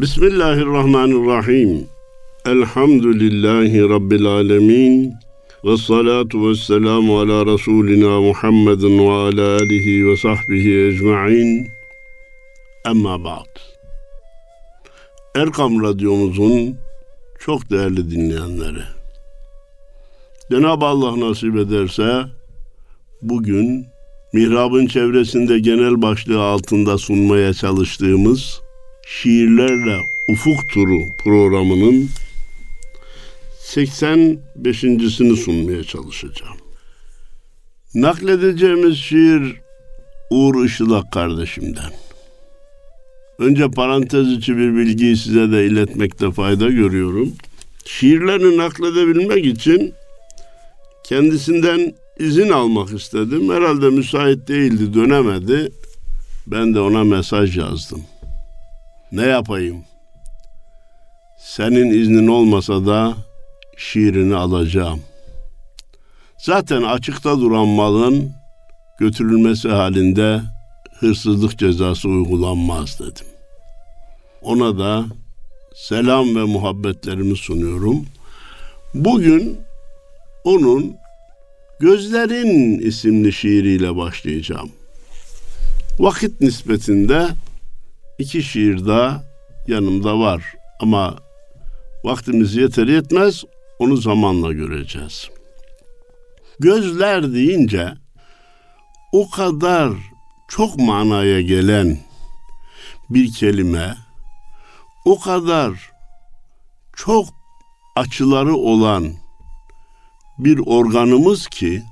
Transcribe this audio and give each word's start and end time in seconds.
Bismillahirrahmanirrahim. 0.00 1.88
Elhamdülillahi 2.46 3.88
Rabbil 3.88 4.26
alemin. 4.26 5.14
Ve 5.64 5.76
salatu 5.76 6.48
ve 6.48 6.54
selamu 6.54 7.18
ala 7.18 7.46
Resulina 7.46 8.20
Muhammedin 8.20 8.98
ve 8.98 9.10
ala 9.10 9.56
alihi 9.56 10.08
ve 10.08 10.16
sahbihi 10.16 10.86
ecma'in. 10.86 11.68
Emma 12.86 13.24
ba'd. 13.24 13.58
Erkam 15.34 15.82
Radyomuzun 15.82 16.76
çok 17.38 17.70
değerli 17.70 18.10
dinleyenleri. 18.10 18.82
Cenab-ı 20.50 20.84
Allah 20.84 21.20
nasip 21.20 21.56
ederse 21.56 22.24
bugün 23.22 23.86
mihrabın 24.32 24.86
çevresinde 24.86 25.58
genel 25.58 26.02
başlığı 26.02 26.42
altında 26.42 26.98
sunmaya 26.98 27.54
çalıştığımız 27.54 28.65
şiirlerle 29.06 29.98
ufuk 30.28 30.68
turu 30.68 31.06
programının 31.18 32.08
85.sini 33.62 35.36
sunmaya 35.36 35.84
çalışacağım. 35.84 36.56
Nakledeceğimiz 37.94 38.96
şiir 38.98 39.56
Uğur 40.30 40.64
Işılak 40.64 41.12
kardeşimden. 41.12 41.92
Önce 43.38 43.70
parantez 43.70 44.28
içi 44.28 44.56
bir 44.56 44.76
bilgiyi 44.76 45.16
size 45.16 45.52
de 45.52 45.66
iletmekte 45.66 46.30
fayda 46.30 46.68
görüyorum. 46.68 47.32
Şiirlerini 47.84 48.56
nakledebilmek 48.56 49.46
için 49.46 49.94
kendisinden 51.04 51.94
izin 52.18 52.48
almak 52.48 52.92
istedim. 52.92 53.50
Herhalde 53.50 53.90
müsait 53.90 54.48
değildi, 54.48 54.94
dönemedi. 54.94 55.72
Ben 56.46 56.74
de 56.74 56.80
ona 56.80 57.04
mesaj 57.04 57.58
yazdım. 57.58 58.02
Ne 59.12 59.26
yapayım? 59.26 59.84
Senin 61.38 61.90
iznin 62.00 62.26
olmasa 62.26 62.86
da 62.86 63.14
şiirini 63.76 64.36
alacağım. 64.36 65.00
Zaten 66.38 66.82
açıkta 66.82 67.40
duran 67.40 67.68
malın 67.68 68.32
götürülmesi 68.98 69.68
halinde 69.68 70.40
hırsızlık 70.98 71.58
cezası 71.58 72.08
uygulanmaz 72.08 73.00
dedim. 73.00 73.26
Ona 74.42 74.78
da 74.78 75.04
selam 75.74 76.36
ve 76.36 76.42
muhabbetlerimi 76.42 77.36
sunuyorum. 77.36 78.06
Bugün 78.94 79.60
onun 80.44 80.96
Gözlerin 81.80 82.78
isimli 82.78 83.32
şiiriyle 83.32 83.96
başlayacağım. 83.96 84.70
Vakit 85.98 86.40
nispetinde 86.40 87.28
iki 88.18 88.42
şiir 88.42 88.86
daha 88.86 89.22
yanımda 89.66 90.18
var 90.18 90.42
ama 90.80 91.16
vaktimiz 92.04 92.56
yeteri 92.56 92.92
yetmez 92.92 93.44
onu 93.78 93.96
zamanla 93.96 94.52
göreceğiz. 94.52 95.30
Gözler 96.60 97.32
deyince 97.32 97.94
o 99.12 99.30
kadar 99.30 99.92
çok 100.48 100.76
manaya 100.76 101.40
gelen 101.40 101.98
bir 103.10 103.32
kelime, 103.32 103.96
o 105.04 105.20
kadar 105.20 105.92
çok 106.96 107.28
açıları 107.96 108.54
olan 108.54 109.12
bir 110.38 110.60
organımız 110.66 111.46
ki 111.46 111.82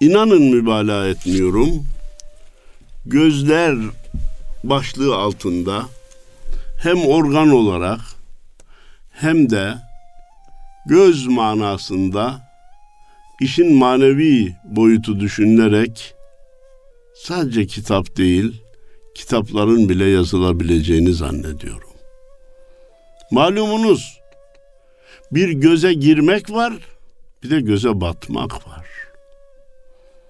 inanın 0.00 0.42
mübalağa 0.42 1.08
etmiyorum. 1.08 1.86
Gözler 3.06 3.76
başlığı 4.64 5.16
altında 5.16 5.84
hem 6.82 7.06
organ 7.06 7.50
olarak 7.50 8.00
hem 9.10 9.50
de 9.50 9.74
göz 10.86 11.26
manasında 11.26 12.50
işin 13.40 13.74
manevi 13.74 14.56
boyutu 14.64 15.20
düşünülerek 15.20 16.14
sadece 17.14 17.66
kitap 17.66 18.16
değil, 18.16 18.62
kitapların 19.14 19.88
bile 19.88 20.04
yazılabileceğini 20.04 21.12
zannediyorum. 21.12 21.90
Malumunuz 23.30 24.20
bir 25.32 25.48
göze 25.48 25.92
girmek 25.92 26.50
var, 26.50 26.72
bir 27.42 27.50
de 27.50 27.60
göze 27.60 28.00
batmak 28.00 28.68
var. 28.68 28.86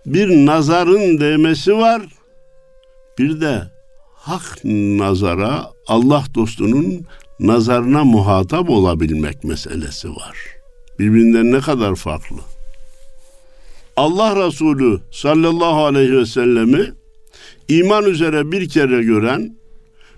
Bir 0.07 0.47
nazarın 0.47 1.21
değmesi 1.21 1.77
var. 1.77 2.03
Bir 3.19 3.41
de 3.41 3.80
hak 4.21 4.65
nazara 4.65 5.71
Allah 5.87 6.25
dostunun 6.35 7.07
nazarına 7.41 8.05
muhatap 8.05 8.71
olabilmek 8.71 9.45
meselesi 9.45 10.11
var. 10.11 10.37
Birbirinden 10.99 11.53
ne 11.53 11.61
kadar 11.61 11.95
farklı. 11.95 12.37
Allah 13.97 14.47
Resulü 14.47 15.01
sallallahu 15.11 15.85
aleyhi 15.85 16.17
ve 16.17 16.27
sellemi 16.27 16.93
iman 17.69 18.05
üzere 18.05 18.53
bir 18.53 18.69
kere 18.69 19.03
gören 19.03 19.57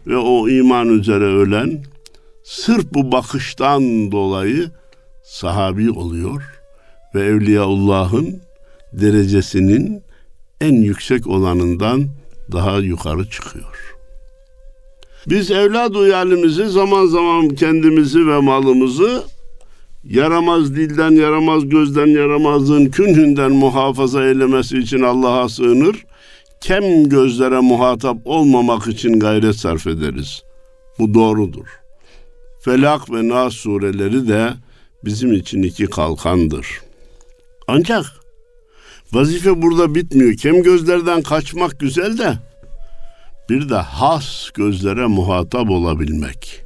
ve 0.07 0.17
o 0.17 0.49
iman 0.49 0.89
üzere 0.89 1.25
ölen 1.25 1.85
sırf 2.45 2.95
bu 2.95 3.13
bakıştan 3.13 4.13
dolayı 4.13 4.71
sahabi 5.25 5.91
oluyor 5.91 6.43
ve 7.15 7.25
Evliyaullah'ın 7.25 8.41
derecesinin 8.93 10.03
en 10.61 10.75
yüksek 10.75 11.27
olanından 11.27 12.09
daha 12.53 12.79
yukarı 12.79 13.31
çıkıyor. 13.31 13.97
Biz 15.27 15.51
evlad 15.51 15.95
uyalimizi 15.95 16.69
zaman 16.69 17.07
zaman 17.07 17.49
kendimizi 17.49 18.27
ve 18.27 18.41
malımızı 18.41 19.23
yaramaz 20.05 20.75
dilden, 20.75 21.11
yaramaz 21.11 21.69
gözden, 21.69 22.07
yaramazlığın 22.07 22.87
künhünden 22.87 23.53
muhafaza 23.53 24.25
eylemesi 24.25 24.79
için 24.79 25.03
Allah'a 25.03 25.49
sığınır. 25.49 26.05
Kem 26.61 27.09
gözlere 27.09 27.61
muhatap 27.61 28.17
olmamak 28.25 28.87
için 28.87 29.21
gayret 29.21 29.57
sarf 29.57 29.87
ederiz. 29.87 30.43
Bu 30.99 31.15
doğrudur. 31.15 31.67
Felak 32.61 33.11
ve 33.11 33.29
Nas 33.29 33.53
sureleri 33.53 34.29
de 34.29 34.51
bizim 35.05 35.33
için 35.33 35.63
iki 35.63 35.87
kalkandır.'' 35.87 36.93
Ancak 37.69 38.07
vazife 39.13 39.63
burada 39.63 39.95
bitmiyor. 39.95 40.37
Kem 40.37 40.63
gözlerden 40.63 41.23
kaçmak 41.23 41.81
güzel 41.81 42.19
de 42.19 42.35
bir 43.51 43.69
de 43.69 43.77
has 43.77 44.51
gözlere 44.51 45.07
muhatap 45.07 45.71
olabilmek. 45.71 46.63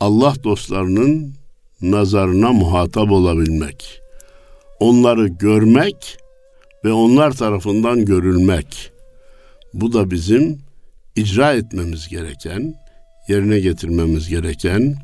Allah 0.00 0.34
dostlarının 0.44 1.34
nazarına 1.82 2.52
muhatap 2.52 3.10
olabilmek. 3.10 4.00
Onları 4.80 5.28
görmek 5.28 6.18
ve 6.84 6.92
onlar 6.92 7.32
tarafından 7.32 8.04
görülmek. 8.04 8.92
Bu 9.74 9.92
da 9.92 10.10
bizim 10.10 10.58
icra 11.16 11.52
etmemiz 11.52 12.08
gereken, 12.08 12.74
yerine 13.28 13.60
getirmemiz 13.60 14.28
gereken, 14.28 14.96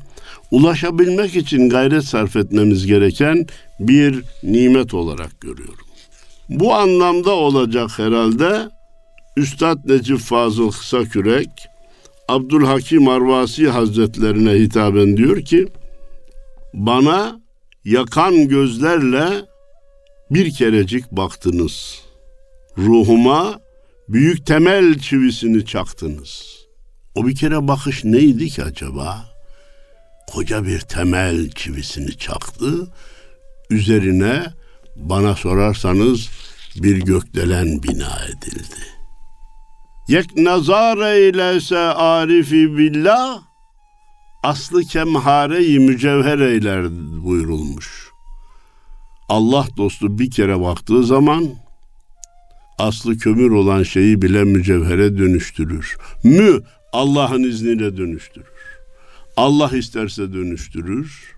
ulaşabilmek 0.51 1.35
için 1.35 1.69
gayret 1.69 2.03
sarf 2.03 2.35
etmemiz 2.35 2.85
gereken 2.85 3.47
bir 3.79 4.23
nimet 4.43 4.93
olarak 4.93 5.41
görüyorum. 5.41 5.90
Bu 6.51 6.73
anlamda 6.73 7.31
olacak 7.31 7.99
herhalde 7.99 8.69
Üstad 9.37 9.77
Necip 9.85 10.19
Fazıl 10.19 10.71
Kısakürek 10.71 11.49
Abdülhakim 12.27 13.07
Arvasi 13.07 13.69
Hazretlerine 13.69 14.51
hitaben 14.51 15.17
diyor 15.17 15.41
ki 15.41 15.67
bana 16.73 17.39
yakan 17.85 18.47
gözlerle 18.47 19.27
bir 20.31 20.53
kerecik 20.53 21.11
baktınız. 21.11 22.01
Ruhuma 22.77 23.59
büyük 24.09 24.45
temel 24.45 24.99
çivisini 24.99 25.65
çaktınız. 25.65 26.65
O 27.15 27.27
bir 27.27 27.35
kere 27.35 27.67
bakış 27.67 28.03
neydi 28.03 28.49
ki 28.49 28.63
acaba? 28.63 29.25
Koca 30.31 30.65
bir 30.65 30.79
temel 30.79 31.49
çivisini 31.49 32.17
çaktı 32.17 32.87
üzerine 33.69 34.60
bana 35.09 35.35
sorarsanız 35.35 36.29
bir 36.75 36.97
gökdelen 36.97 37.83
bina 37.83 38.25
edildi. 38.25 38.81
Yek 40.07 40.37
nazar 40.37 41.13
eylese 41.13 41.77
arifi 41.79 42.77
billah 42.77 43.41
aslı 44.43 44.83
kemhareyi 44.83 45.79
mücevher 45.79 46.39
eyler 46.39 46.85
buyurulmuş. 47.23 48.11
Allah 49.29 49.67
dostu 49.77 50.19
bir 50.19 50.31
kere 50.31 50.61
baktığı 50.61 51.03
zaman 51.03 51.49
aslı 52.79 53.17
kömür 53.17 53.51
olan 53.51 53.83
şeyi 53.83 54.21
bile 54.21 54.43
mücevhere 54.43 55.17
dönüştürür. 55.17 55.97
Mü 56.23 56.61
Allah'ın 56.93 57.43
izniyle 57.43 57.97
dönüştürür. 57.97 58.47
Allah 59.37 59.77
isterse 59.77 60.33
dönüştürür 60.33 61.35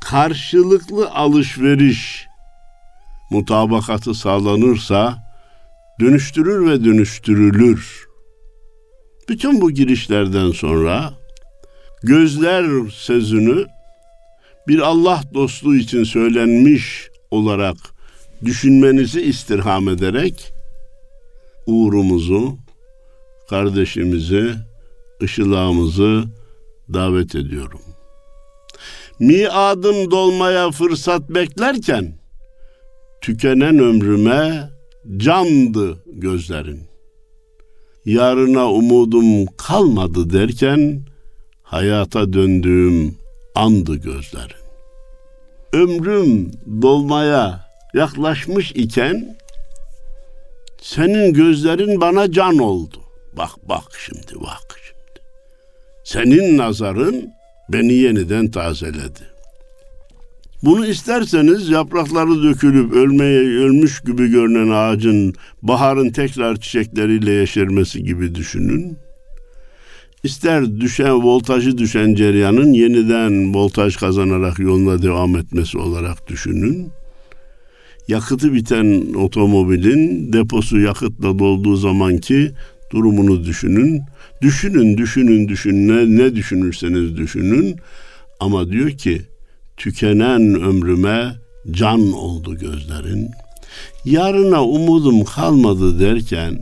karşılıklı 0.00 1.10
alışveriş 1.10 2.27
mutabakatı 3.30 4.14
sağlanırsa 4.14 5.28
dönüştürür 6.00 6.70
ve 6.70 6.84
dönüştürülür. 6.84 8.08
Bütün 9.28 9.60
bu 9.60 9.70
girişlerden 9.70 10.50
sonra 10.50 11.12
gözler 12.02 12.88
sözünü 12.90 13.66
bir 14.68 14.78
Allah 14.78 15.22
dostluğu 15.34 15.76
için 15.76 16.04
söylenmiş 16.04 17.08
olarak 17.30 17.76
düşünmenizi 18.44 19.22
istirham 19.22 19.88
ederek 19.88 20.52
uğrumuzu, 21.66 22.58
kardeşimizi, 23.50 24.54
ışılağımızı 25.22 26.24
davet 26.92 27.34
ediyorum. 27.34 27.80
Miadım 29.18 30.10
dolmaya 30.10 30.70
fırsat 30.70 31.30
beklerken 31.30 32.17
tükenen 33.20 33.78
ömrüme 33.78 34.70
candı 35.16 36.02
gözlerin. 36.06 36.80
Yarına 38.04 38.70
umudum 38.72 39.46
kalmadı 39.46 40.30
derken 40.30 41.02
hayata 41.62 42.32
döndüğüm 42.32 43.18
andı 43.54 43.94
gözlerin. 43.96 44.68
Ömrüm 45.72 46.50
dolmaya 46.82 47.68
yaklaşmış 47.94 48.72
iken 48.72 49.36
senin 50.82 51.32
gözlerin 51.32 52.00
bana 52.00 52.32
can 52.32 52.58
oldu. 52.58 53.00
Bak 53.32 53.50
bak 53.62 53.82
şimdi 54.06 54.40
bak 54.40 54.80
şimdi. 54.82 55.26
Senin 56.04 56.58
nazarın 56.58 57.32
beni 57.68 57.92
yeniden 57.92 58.50
tazeledi. 58.50 59.37
Bunu 60.62 60.86
isterseniz 60.86 61.68
yaprakları 61.68 62.42
dökülüp 62.42 62.92
ölmeye 62.92 63.40
ölmüş 63.40 64.00
gibi 64.00 64.30
görünen 64.30 64.68
ağacın 64.68 65.34
baharın 65.62 66.10
tekrar 66.10 66.60
çiçekleriyle 66.60 67.30
yeşermesi 67.30 68.02
gibi 68.02 68.34
düşünün. 68.34 68.96
İster 70.24 70.80
düşen 70.80 71.22
voltajı 71.22 71.78
düşen 71.78 72.14
ceryanın 72.14 72.72
yeniden 72.72 73.54
voltaj 73.54 73.96
kazanarak 73.96 74.58
yoluna 74.58 75.02
devam 75.02 75.36
etmesi 75.36 75.78
olarak 75.78 76.28
düşünün. 76.28 76.90
Yakıtı 78.08 78.52
biten 78.52 79.14
otomobilin 79.14 80.32
deposu 80.32 80.80
yakıtla 80.80 81.38
dolduğu 81.38 81.76
zamanki 81.76 82.52
durumunu 82.90 83.44
düşünün. 83.44 84.02
Düşünün, 84.42 84.96
düşünün, 84.98 85.48
düşünün. 85.48 85.88
Ne, 85.88 86.24
ne 86.24 86.34
düşünürseniz 86.34 87.16
düşünün. 87.16 87.76
Ama 88.40 88.70
diyor 88.70 88.90
ki 88.90 89.22
tükenen 89.78 90.54
ömrüme 90.54 91.34
can 91.70 92.12
oldu 92.12 92.58
gözlerin. 92.58 93.30
Yarına 94.04 94.64
umudum 94.64 95.24
kalmadı 95.24 96.00
derken 96.00 96.58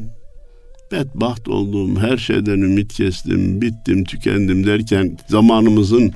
bedbaht 0.92 1.48
olduğum 1.48 2.00
her 2.00 2.16
şeyden 2.16 2.60
ümit 2.60 2.92
kestim, 2.92 3.60
bittim, 3.62 4.04
tükendim 4.04 4.66
derken 4.66 5.18
zamanımızın 5.28 6.12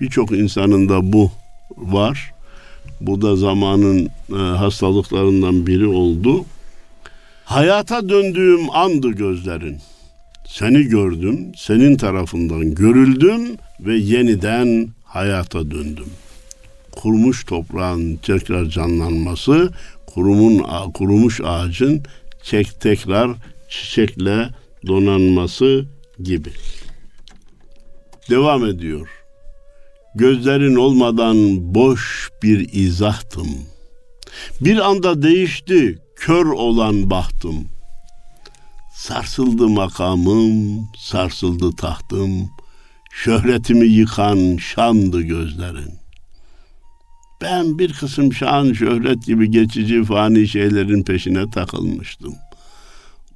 birçok 0.00 0.32
insanında 0.32 1.12
bu 1.12 1.30
var. 1.76 2.32
Bu 3.00 3.22
da 3.22 3.36
zamanın 3.36 4.08
e, 4.32 4.36
hastalıklarından 4.36 5.66
biri 5.66 5.86
oldu. 5.86 6.44
Hayata 7.44 8.08
döndüğüm 8.08 8.70
andı 8.70 9.10
gözlerin. 9.10 9.78
Seni 10.46 10.82
gördüm, 10.82 11.52
senin 11.56 11.96
tarafından 11.96 12.74
görüldüm 12.74 13.40
ve 13.80 13.96
yeniden 13.96 14.88
hayata 15.04 15.70
döndüm 15.70 16.06
kurumuş 17.02 17.44
toprağın 17.44 18.16
tekrar 18.16 18.64
canlanması, 18.64 19.72
kurumun 20.06 20.64
kurumuş 20.94 21.40
ağacın 21.44 22.02
çek 22.42 22.80
tekrar 22.80 23.30
çiçekle 23.68 24.48
donanması 24.86 25.86
gibi. 26.22 26.50
Devam 28.30 28.66
ediyor. 28.66 29.08
Gözlerin 30.14 30.76
olmadan 30.76 31.36
boş 31.74 32.30
bir 32.42 32.72
izahtım. 32.72 33.48
Bir 34.60 34.78
anda 34.78 35.22
değişti 35.22 35.98
kör 36.16 36.46
olan 36.46 37.10
bahtım. 37.10 37.68
Sarsıldı 38.94 39.68
makamım, 39.68 40.88
sarsıldı 40.98 41.76
tahtım. 41.76 42.50
Şöhretimi 43.12 43.86
yıkan 43.86 44.56
şandı 44.56 45.20
gözlerin. 45.22 45.99
Ben 47.42 47.78
bir 47.78 47.92
kısım 47.92 48.32
şan, 48.32 48.72
şöhret 48.72 49.26
gibi 49.26 49.50
geçici 49.50 50.04
fani 50.04 50.48
şeylerin 50.48 51.02
peşine 51.02 51.50
takılmıştım. 51.50 52.34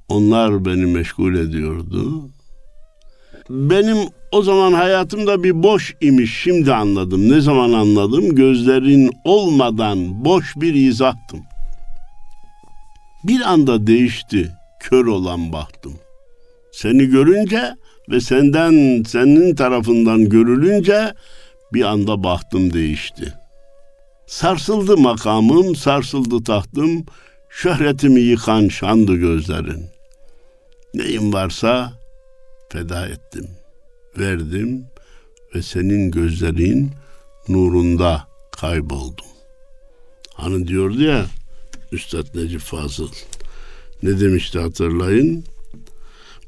Onlar 0.09 0.65
beni 0.65 0.85
meşgul 0.85 1.35
ediyordu. 1.35 2.29
Benim 3.49 3.97
o 4.31 4.41
zaman 4.41 4.73
hayatımda 4.73 5.43
bir 5.43 5.63
boş 5.63 5.95
imiş. 6.01 6.41
Şimdi 6.43 6.73
anladım. 6.73 7.31
Ne 7.31 7.41
zaman 7.41 7.73
anladım? 7.73 8.35
Gözlerin 8.35 9.11
olmadan 9.23 10.25
boş 10.25 10.53
bir 10.55 10.73
izahtım. 10.73 11.39
Bir 13.23 13.41
anda 13.41 13.87
değişti 13.87 14.51
kör 14.79 15.05
olan 15.05 15.53
bahtım. 15.53 15.93
Seni 16.71 17.05
görünce 17.05 17.75
ve 18.09 18.21
senden 18.21 19.03
senin 19.03 19.55
tarafından 19.55 20.29
görülünce 20.29 21.13
bir 21.73 21.83
anda 21.83 22.23
bahtım 22.23 22.73
değişti.'' 22.73 23.44
Sarsıldı 24.27 24.97
makamım, 24.97 25.75
sarsıldı 25.75 26.43
tahtım, 26.43 27.05
şöhretimi 27.49 28.21
yıkan 28.21 28.67
şandı 28.67 29.15
gözlerin. 29.15 29.85
Neyim 30.93 31.33
varsa 31.33 31.99
feda 32.71 33.07
ettim, 33.07 33.47
verdim 34.17 34.85
ve 35.55 35.61
senin 35.61 36.11
gözlerin 36.11 36.91
nurunda 37.49 38.27
kayboldum. 38.51 39.25
Hani 40.33 40.67
diyordu 40.67 41.01
ya 41.01 41.25
Üstad 41.91 42.35
Necip 42.35 42.61
Fazıl, 42.61 43.09
ne 44.03 44.19
demişti 44.19 44.59
hatırlayın? 44.59 45.43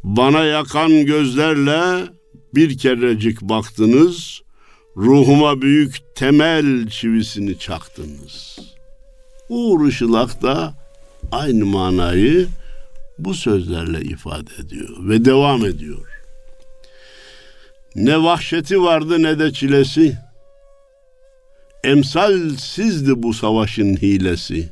Bana 0.04 0.44
yakan 0.44 1.06
gözlerle 1.06 2.08
bir 2.56 2.78
kerecik 2.78 3.42
baktınız, 3.42 4.42
ruhuma 4.98 5.62
büyük 5.62 6.16
temel 6.16 6.90
çivisini 6.90 7.60
çaktınız. 7.60 8.60
Uğur 9.50 9.88
Işılak 9.88 10.42
da 10.42 10.74
aynı 11.32 11.66
manayı 11.66 12.48
bu 13.20 13.34
sözlerle 13.34 14.02
ifade 14.02 14.52
ediyor 14.60 15.10
ve 15.10 15.26
devam 15.26 15.66
ediyor. 15.66 16.08
Ne 17.96 18.24
vahşeti 18.24 18.82
vardı 18.82 19.24
ne 19.24 19.40
de 19.40 19.54
çilesi. 19.54 20.18
Emsalsizdi 21.84 23.24
bu 23.24 23.34
savaşın 23.34 23.96
hilesi. 23.96 24.70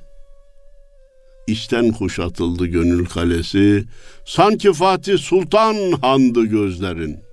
İçten 1.47 1.91
kuşatıldı 1.91 2.65
gönül 2.65 3.05
kalesi. 3.05 3.83
Sanki 4.25 4.73
Fatih 4.73 5.17
Sultan 5.17 5.91
handı 6.01 6.45
gözlerin. 6.45 7.24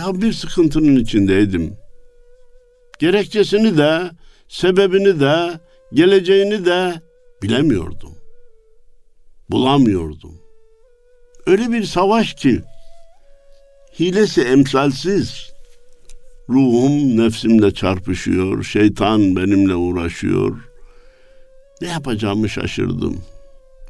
Ya 0.00 0.22
bir 0.22 0.32
sıkıntının 0.32 0.96
içindeydim. 0.96 1.76
Gerekçesini 2.98 3.78
de, 3.78 4.10
sebebini 4.48 5.20
de, 5.20 5.60
geleceğini 5.92 6.64
de 6.64 7.00
bilemiyordum. 7.42 8.14
Bulamıyordum. 9.50 10.34
Öyle 11.46 11.72
bir 11.72 11.84
savaş 11.84 12.34
ki 12.34 12.62
hilesi 14.00 14.42
emsalsiz. 14.42 15.52
Ruhum 16.48 17.16
nefsimle 17.16 17.74
çarpışıyor, 17.74 18.64
şeytan 18.64 19.36
benimle 19.36 19.74
uğraşıyor. 19.74 20.70
Ne 21.80 21.88
yapacağımı 21.88 22.48
şaşırdım. 22.48 23.22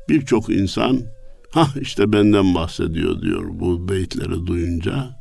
Birçok 0.09 0.51
insan 0.51 1.01
ha 1.51 1.69
işte 1.81 2.13
benden 2.13 2.55
bahsediyor 2.55 3.23
diyor 3.23 3.45
bu 3.49 3.89
beytleri 3.89 4.47
duyunca. 4.47 5.20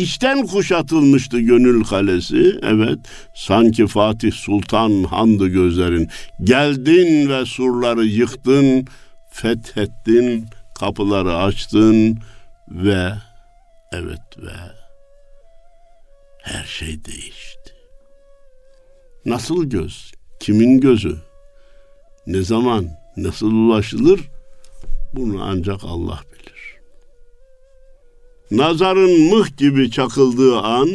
İçten 0.00 0.46
kuşatılmıştı 0.46 1.40
gönül 1.40 1.84
kalesi. 1.84 2.58
Evet, 2.62 2.98
sanki 3.34 3.86
Fatih 3.86 4.32
Sultan 4.32 5.04
handı 5.04 5.48
gözlerin. 5.48 6.08
Geldin 6.44 7.28
ve 7.28 7.44
surları 7.44 8.04
yıktın, 8.04 8.86
fethettin, 9.30 10.46
kapıları 10.78 11.36
açtın 11.36 12.18
ve 12.70 13.12
evet 13.92 14.38
ve 14.38 14.52
her 16.42 16.64
şey 16.64 17.04
değişti. 17.04 17.74
Nasıl 19.26 19.64
göz? 19.64 20.12
Kimin 20.40 20.80
gözü? 20.80 21.16
Ne 22.26 22.42
zaman? 22.42 22.88
Nasıl 23.16 23.52
ulaşılır? 23.52 24.20
Bunu 25.12 25.42
ancak 25.42 25.84
Allah 25.84 26.20
Nazarın 28.50 29.34
mıh 29.34 29.56
gibi 29.56 29.90
çakıldığı 29.90 30.60
an, 30.60 30.88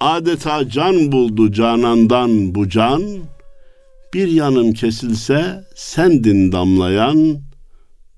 adeta 0.00 0.68
can 0.68 1.12
buldu 1.12 1.52
canandan 1.52 2.54
bu 2.54 2.68
can, 2.68 3.02
bir 4.14 4.28
yanım 4.28 4.72
kesilse 4.72 5.64
sendin 5.76 6.52
damlayan, 6.52 7.40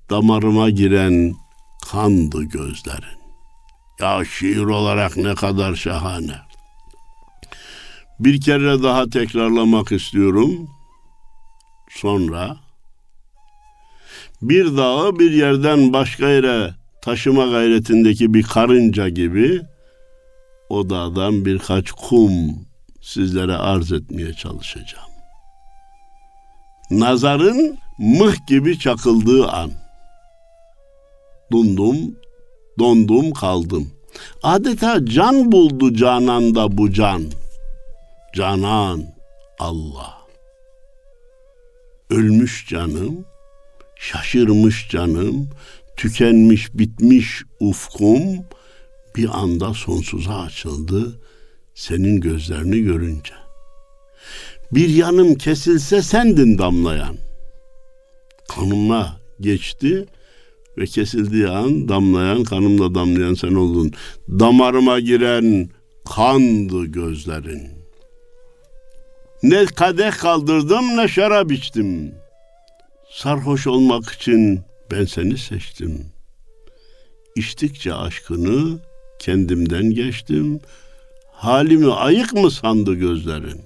damarıma 0.09 0.69
giren 0.69 1.35
kandı 1.91 2.43
gözlerin. 2.43 3.23
Ya 3.99 4.25
şiir 4.25 4.65
olarak 4.65 5.17
ne 5.17 5.35
kadar 5.35 5.75
şahane. 5.75 6.35
Bir 8.19 8.41
kere 8.41 8.83
daha 8.83 9.09
tekrarlamak 9.09 9.91
istiyorum. 9.91 10.69
Sonra 11.89 12.57
bir 14.41 14.77
dağı 14.77 15.19
bir 15.19 15.31
yerden 15.31 15.93
başka 15.93 16.29
yere 16.29 16.73
taşıma 17.03 17.45
gayretindeki 17.45 18.33
bir 18.33 18.43
karınca 18.43 19.09
gibi 19.09 19.61
o 20.69 20.89
dağdan 20.89 21.45
birkaç 21.45 21.91
kum 21.91 22.31
sizlere 23.01 23.53
arz 23.55 23.91
etmeye 23.91 24.33
çalışacağım. 24.33 25.11
Nazarın 26.91 27.77
mıh 27.97 28.47
gibi 28.47 28.79
çakıldığı 28.79 29.47
an. 29.47 29.71
Dundum, 31.51 32.15
dondum 32.79 33.31
kaldım. 33.31 33.91
Adeta 34.43 35.05
can 35.05 35.51
buldu 35.51 35.93
cananda 35.93 36.77
bu 36.77 36.91
can. 36.91 37.23
Canan 38.35 39.05
Allah. 39.59 40.17
Ölmüş 42.09 42.67
canım, 42.69 43.25
şaşırmış 43.95 44.89
canım, 44.89 45.49
tükenmiş 45.97 46.73
bitmiş 46.73 47.43
ufkum 47.59 48.21
bir 49.15 49.29
anda 49.41 49.73
sonsuza 49.73 50.39
açıldı 50.39 51.19
senin 51.75 52.21
gözlerini 52.21 52.81
görünce. 52.81 53.33
Bir 54.71 54.89
yanım 54.89 55.35
kesilse 55.35 56.01
sendin 56.01 56.57
damlayan. 56.57 57.17
Kanıma 58.49 59.19
geçti 59.39 60.05
ve 60.77 60.85
kesildiği 60.85 61.47
an 61.47 61.89
damlayan, 61.89 62.43
kanımla 62.43 62.95
damlayan 62.95 63.33
sen 63.33 63.53
oldun. 63.53 63.91
Damarıma 64.29 64.99
giren 64.99 65.69
kandı 66.15 66.85
gözlerin. 66.85 67.83
Ne 69.43 69.65
kadeh 69.65 70.11
kaldırdım 70.11 70.97
ne 70.97 71.07
şarap 71.07 71.51
içtim. 71.51 72.15
Sarhoş 73.11 73.67
olmak 73.67 74.09
için 74.09 74.61
ben 74.91 75.05
seni 75.05 75.37
seçtim. 75.37 76.05
İçtikçe 77.35 77.93
aşkını 77.93 78.79
kendimden 79.19 79.91
geçtim. 79.91 80.59
Halimi 81.31 81.93
ayık 81.93 82.33
mı 82.33 82.51
sandı 82.51 82.93
gözlerin? 82.93 83.61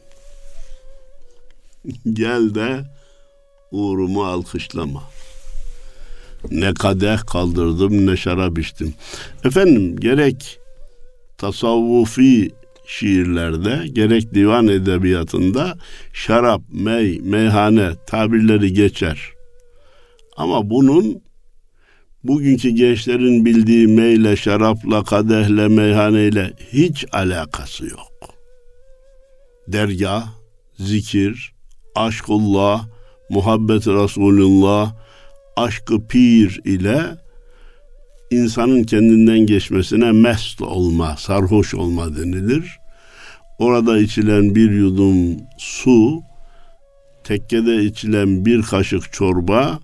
Gel 2.14 2.56
de 2.56 2.86
uğrumu 3.72 4.26
alkışlama. 4.26 5.04
Ne 6.52 6.74
kadeh 6.74 7.26
kaldırdım 7.26 8.08
ne 8.08 8.18
şarap 8.18 8.60
içtim. 8.60 8.94
Efendim 9.44 9.98
gerek 9.98 10.60
tasavvufi 11.38 12.52
şiirlerde 12.88 13.88
gerek 13.88 14.34
divan 14.34 14.68
edebiyatında 14.68 15.78
şarap, 16.14 16.62
mey, 16.72 17.20
meyhane 17.20 17.90
tabirleri 18.08 18.74
geçer. 18.74 19.37
Ama 20.38 20.70
bunun 20.70 21.22
bugünkü 22.24 22.70
gençlerin 22.70 23.46
bildiği 23.46 23.88
meyle, 23.88 24.36
şarapla, 24.36 25.04
kadehle, 25.04 25.68
meyhaneyle 25.68 26.54
hiç 26.74 27.06
alakası 27.12 27.86
yok. 27.86 28.36
Dergah, 29.68 30.28
zikir, 30.80 31.54
aşkullah, 31.96 32.88
muhabbet 33.30 33.88
Resulullah, 33.88 34.94
aşkı 35.56 36.08
pir 36.08 36.62
ile 36.66 37.02
insanın 38.32 38.84
kendinden 38.84 39.40
geçmesine 39.40 40.12
mest 40.12 40.62
olma, 40.62 41.16
sarhoş 41.18 41.74
olma 41.74 42.16
denilir. 42.16 42.80
Orada 43.60 44.00
içilen 44.00 44.56
bir 44.56 44.72
yudum 44.72 45.38
su, 45.58 46.22
tekkede 47.24 47.84
içilen 47.84 48.46
bir 48.46 48.62
kaşık 48.62 49.14
çorba, 49.14 49.80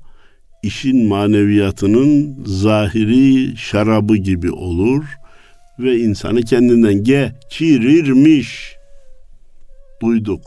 işin 0.63 1.07
maneviyatının 1.07 2.43
zahiri 2.45 3.57
şarabı 3.57 4.15
gibi 4.17 4.51
olur 4.51 5.03
ve 5.79 5.97
insanı 5.97 6.41
kendinden 6.41 7.03
geçirirmiş. 7.03 8.75
Duyduk, 10.01 10.41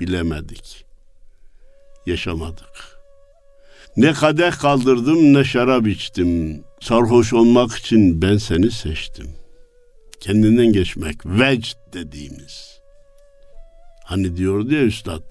bilemedik, 0.00 0.84
yaşamadık. 2.06 3.00
Ne 3.96 4.12
kadeh 4.12 4.52
kaldırdım 4.52 5.34
ne 5.34 5.44
şarap 5.44 5.86
içtim. 5.86 6.62
Sarhoş 6.80 7.32
olmak 7.32 7.76
için 7.76 8.22
ben 8.22 8.36
seni 8.36 8.70
seçtim. 8.70 9.26
Kendinden 10.20 10.72
geçmek, 10.72 11.26
vecd 11.26 11.76
dediğimiz. 11.92 12.80
Hani 14.04 14.36
diyordu 14.36 14.74
ya 14.74 14.82
üstad, 14.82 15.22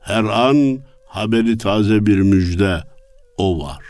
her 0.00 0.24
an 0.24 0.78
haberi 1.06 1.58
taze 1.58 2.06
bir 2.06 2.18
müjde, 2.18 2.82
o 3.38 3.58
var. 3.64 3.84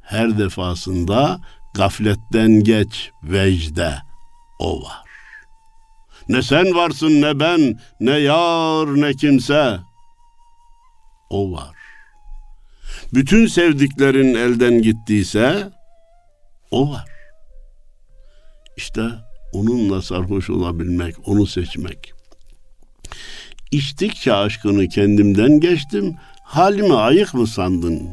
Her 0.00 0.38
defasında 0.38 1.40
gafletten 1.74 2.64
geç 2.64 3.10
vecde 3.22 3.98
o 4.58 4.82
var. 4.82 5.04
Ne 6.28 6.42
sen 6.42 6.74
varsın 6.74 7.22
ne 7.22 7.40
ben, 7.40 7.80
ne 8.00 8.18
yar 8.18 9.00
ne 9.00 9.14
kimse. 9.14 9.78
O 11.30 11.52
var. 11.52 11.76
Bütün 13.14 13.46
sevdiklerin 13.46 14.34
elden 14.34 14.82
gittiyse 14.82 15.70
o 16.70 16.90
var. 16.90 17.04
İşte 18.76 19.02
onunla 19.52 20.02
sarhoş 20.02 20.50
olabilmek, 20.50 21.28
onu 21.28 21.46
seçmek. 21.46 22.12
İçtikçe 23.70 24.32
aşkını 24.32 24.88
kendimden 24.88 25.60
geçtim, 25.60 26.16
halimi 26.54 26.94
ayık 26.94 27.34
mı 27.34 27.46
sandın? 27.46 28.10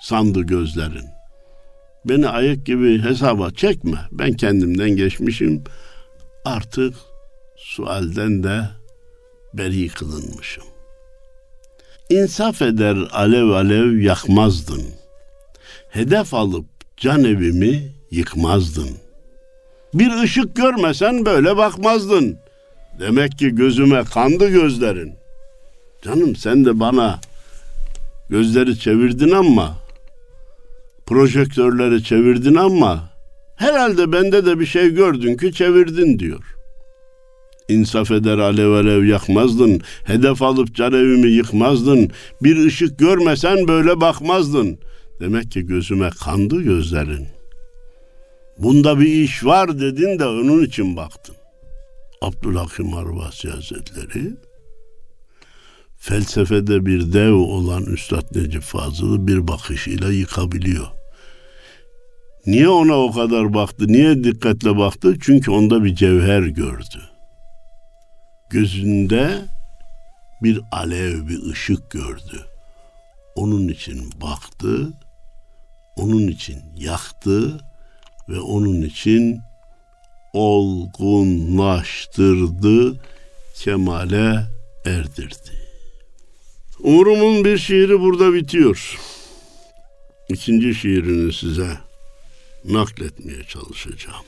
Sandı 0.00 0.40
gözlerin. 0.40 1.08
Beni 2.04 2.28
ayık 2.28 2.66
gibi 2.66 3.02
hesaba 3.02 3.50
çekme. 3.50 3.98
Ben 4.12 4.32
kendimden 4.32 4.90
geçmişim. 4.90 5.64
Artık 6.44 6.94
sualden 7.56 8.42
de 8.42 8.60
beri 9.54 9.88
kılınmışım. 9.88 10.64
İnsaf 12.10 12.62
eder 12.62 12.96
alev 13.12 13.48
alev 13.48 13.98
yakmazdın. 13.98 14.82
Hedef 15.90 16.34
alıp 16.34 16.66
can 16.96 17.24
evimi 17.24 17.92
yıkmazdın. 18.10 18.90
Bir 19.94 20.22
ışık 20.22 20.56
görmesen 20.56 21.26
böyle 21.26 21.56
bakmazdın. 21.56 22.38
Demek 23.00 23.38
ki 23.38 23.54
gözüme 23.54 24.04
kandı 24.04 24.48
gözlerin.'' 24.48 25.25
Canım 26.02 26.36
sen 26.36 26.64
de 26.64 26.80
bana 26.80 27.20
gözleri 28.30 28.78
çevirdin 28.78 29.30
ama 29.30 29.74
projektörleri 31.06 32.04
çevirdin 32.04 32.54
ama 32.54 33.10
herhalde 33.56 34.12
bende 34.12 34.46
de 34.46 34.60
bir 34.60 34.66
şey 34.66 34.94
gördün 34.94 35.36
ki 35.36 35.52
çevirdin 35.52 36.18
diyor. 36.18 36.56
İnsaf 37.68 38.10
eder 38.10 38.38
alev 38.38 38.70
alev 38.70 39.04
yakmazdın, 39.04 39.80
hedef 40.04 40.42
alıp 40.42 40.74
can 40.74 40.92
evimi 40.92 41.28
yıkmazdın, 41.28 42.10
bir 42.42 42.66
ışık 42.66 42.98
görmesen 42.98 43.68
böyle 43.68 44.00
bakmazdın. 44.00 44.78
Demek 45.20 45.50
ki 45.50 45.66
gözüme 45.66 46.10
kandı 46.24 46.62
gözlerin. 46.62 47.26
Bunda 48.58 49.00
bir 49.00 49.06
iş 49.06 49.44
var 49.44 49.80
dedin 49.80 50.18
de 50.18 50.26
onun 50.26 50.64
için 50.64 50.96
baktın. 50.96 51.36
Abdülhakim 52.20 52.94
Arvasi 52.94 53.50
Hazretleri 53.50 54.36
felsefede 56.06 56.86
bir 56.86 57.12
dev 57.12 57.32
olan 57.32 57.84
Üstad 57.84 58.36
Necip 58.36 58.62
Fazıl'ı 58.62 59.26
bir 59.26 59.48
bakışıyla 59.48 60.12
yıkabiliyor. 60.12 60.86
Niye 62.46 62.68
ona 62.68 62.94
o 62.94 63.12
kadar 63.12 63.54
baktı? 63.54 63.88
Niye 63.88 64.24
dikkatle 64.24 64.78
baktı? 64.78 65.16
Çünkü 65.20 65.50
onda 65.50 65.84
bir 65.84 65.94
cevher 65.94 66.42
gördü. 66.42 67.10
Gözünde 68.50 69.38
bir 70.42 70.60
alev, 70.72 71.28
bir 71.28 71.50
ışık 71.50 71.90
gördü. 71.90 72.46
Onun 73.34 73.68
için 73.68 74.12
baktı, 74.20 74.92
onun 75.96 76.28
için 76.28 76.62
yaktı 76.76 77.60
ve 78.28 78.40
onun 78.40 78.82
için 78.82 79.40
olgunlaştırdı, 80.32 83.00
kemale 83.54 84.46
erdirdi. 84.84 85.65
Umurum'un 86.80 87.44
bir 87.44 87.58
şiiri 87.58 88.00
burada 88.00 88.34
bitiyor. 88.34 88.98
İkinci 90.28 90.74
şiirini 90.74 91.32
size 91.32 91.78
nakletmeye 92.64 93.44
çalışacağım. 93.48 94.24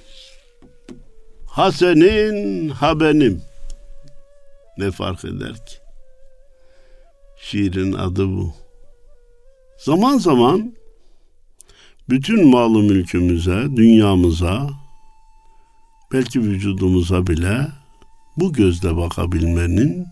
Ha 1.46 1.72
senin 1.72 2.68
ha 2.68 3.00
benim. 3.00 3.42
Ne 4.78 4.90
fark 4.90 5.24
eder 5.24 5.54
ki? 5.66 5.74
Şiirin 7.40 7.92
adı 7.92 8.28
bu. 8.28 8.52
Zaman 9.78 10.18
zaman 10.18 10.74
bütün 12.08 12.48
malı 12.48 12.78
mülkümüze, 12.82 13.66
dünyamıza, 13.76 14.70
belki 16.12 16.40
vücudumuza 16.40 17.26
bile 17.26 17.66
bu 18.36 18.52
gözle 18.52 18.96
bakabilmenin 18.96 20.06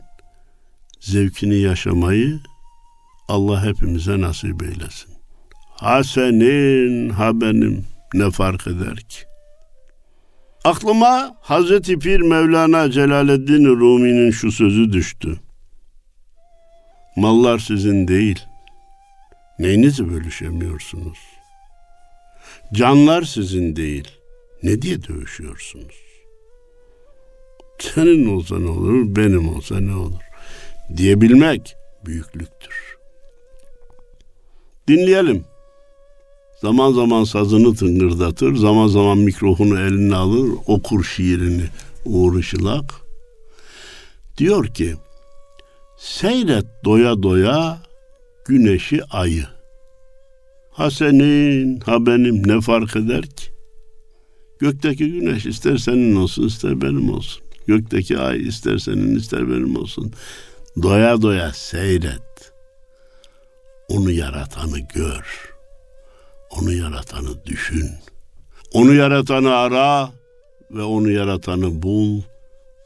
zevkini 1.07 1.59
yaşamayı 1.59 2.41
Allah 3.29 3.65
hepimize 3.65 4.21
nasip 4.21 4.63
eylesin. 4.63 5.15
Ha 5.71 6.05
senin 6.05 7.11
ha 7.11 7.41
benim 7.41 7.85
ne 8.15 8.31
fark 8.31 8.67
eder 8.67 8.97
ki? 8.97 9.19
Aklıma 10.65 11.37
Hazreti 11.41 11.99
Pir 11.99 12.21
Mevlana 12.21 12.91
Celaleddin 12.91 13.65
Rumi'nin 13.65 14.31
şu 14.31 14.53
sözü 14.53 14.93
düştü. 14.93 15.41
Mallar 17.17 17.59
sizin 17.59 18.09
değil. 18.09 18.45
Neyinizi 19.59 20.11
bölüşemiyorsunuz? 20.11 21.19
Canlar 22.73 23.23
sizin 23.23 23.77
değil. 23.77 24.09
Ne 24.63 24.83
diye 24.83 25.03
dövüşüyorsunuz? 25.03 26.07
Senin 27.79 28.27
olsa 28.27 28.59
ne 28.59 28.71
olur, 28.71 29.17
benim 29.17 29.49
olsa 29.49 29.81
ne 29.81 29.95
olur? 29.95 30.25
Diyebilmek 30.97 31.76
büyüklüktür. 32.07 32.97
Dinleyelim. 34.88 35.45
Zaman 36.61 36.93
zaman 36.93 37.25
sazını 37.25 37.75
tıngırdatır, 37.75 38.57
zaman 38.57 38.87
zaman 38.87 39.19
mikrofonu 39.19 39.81
eline 39.81 40.16
alır, 40.16 40.50
okur 40.66 41.05
şiirini 41.05 41.64
Uğur 42.05 42.38
Işılak. 42.38 42.95
Diyor 44.38 44.66
ki, 44.66 44.95
seyret 45.99 46.66
doya 46.85 47.23
doya 47.23 47.78
güneşi 48.45 49.05
ayı. 49.05 49.45
Ha 50.71 50.90
senin 50.90 51.81
ha 51.81 52.07
benim 52.07 52.49
ne 52.49 52.61
fark 52.61 52.97
eder 52.97 53.23
ki? 53.23 53.47
Gökteki 54.59 55.12
güneş 55.12 55.47
ister 55.47 55.76
senin 55.76 56.16
olsun 56.16 56.47
ister 56.47 56.81
benim 56.81 57.11
olsun. 57.11 57.43
Gökteki 57.66 58.19
ay 58.19 58.49
ister 58.49 58.78
senin 58.78 59.16
ister 59.16 59.50
benim 59.50 59.76
olsun. 59.76 60.12
Doya 60.83 61.23
doya 61.23 61.52
seyret. 61.52 62.52
Onu 63.88 64.11
yaratanı 64.11 64.78
gör. 64.78 65.54
Onu 66.50 66.73
yaratanı 66.73 67.45
düşün. 67.47 67.90
Onu 68.73 68.95
yaratanı 68.95 69.56
ara 69.56 70.11
ve 70.71 70.83
onu 70.83 71.11
yaratanı 71.11 71.83
bul. 71.83 72.23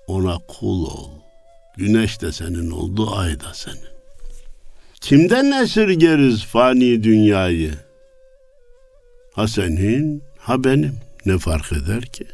Ona 0.06 0.38
kul 0.49 0.87
ol. 0.87 1.11
Güneş 1.76 2.23
de 2.23 2.32
senin 2.32 2.70
oldu, 2.70 3.11
ay 3.16 3.40
da 3.40 3.54
senin. 3.54 3.90
Kimden 5.00 5.62
esirgeriz 5.62 6.44
fani 6.44 7.02
dünyayı? 7.02 7.75
Ha 9.32 9.49
senin, 9.49 10.23
ha 10.38 10.64
benim. 10.64 10.97
Ne 11.26 11.38
fark 11.38 11.73
eder 11.73 12.02
ki? 12.02 12.26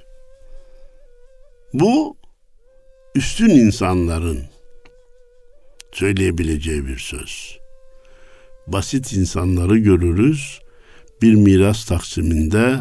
Bu 1.73 2.17
üstün 3.15 3.51
insanların 3.51 4.45
söyleyebileceği 5.97 6.87
bir 6.87 6.99
söz. 6.99 7.59
Basit 8.67 9.13
insanları 9.13 9.79
görürüz 9.79 10.61
bir 11.23 11.35
miras 11.35 11.85
taksiminde 11.85 12.79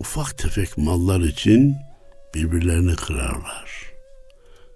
ufak 0.00 0.38
tefek 0.38 0.78
mallar 0.78 1.20
için 1.20 1.76
birbirlerini 2.34 2.96
kırarlar. 2.96 3.92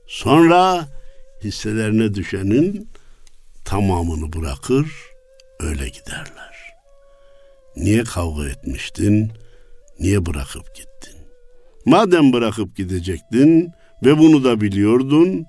Sonra 0.06 0.88
hisselerine 1.44 2.14
düşenin 2.14 2.88
tamamını 3.64 4.32
bırakır, 4.32 4.86
öyle 5.60 5.88
giderler. 5.88 6.74
Niye 7.76 8.04
kavga 8.04 8.48
etmiştin? 8.48 9.32
Niye 10.00 10.26
bırakıp 10.26 10.74
gittin? 10.74 11.16
Madem 11.84 12.32
bırakıp 12.32 12.76
gidecektin 12.76 13.72
ve 14.04 14.18
bunu 14.18 14.44
da 14.44 14.60
biliyordun, 14.60 15.46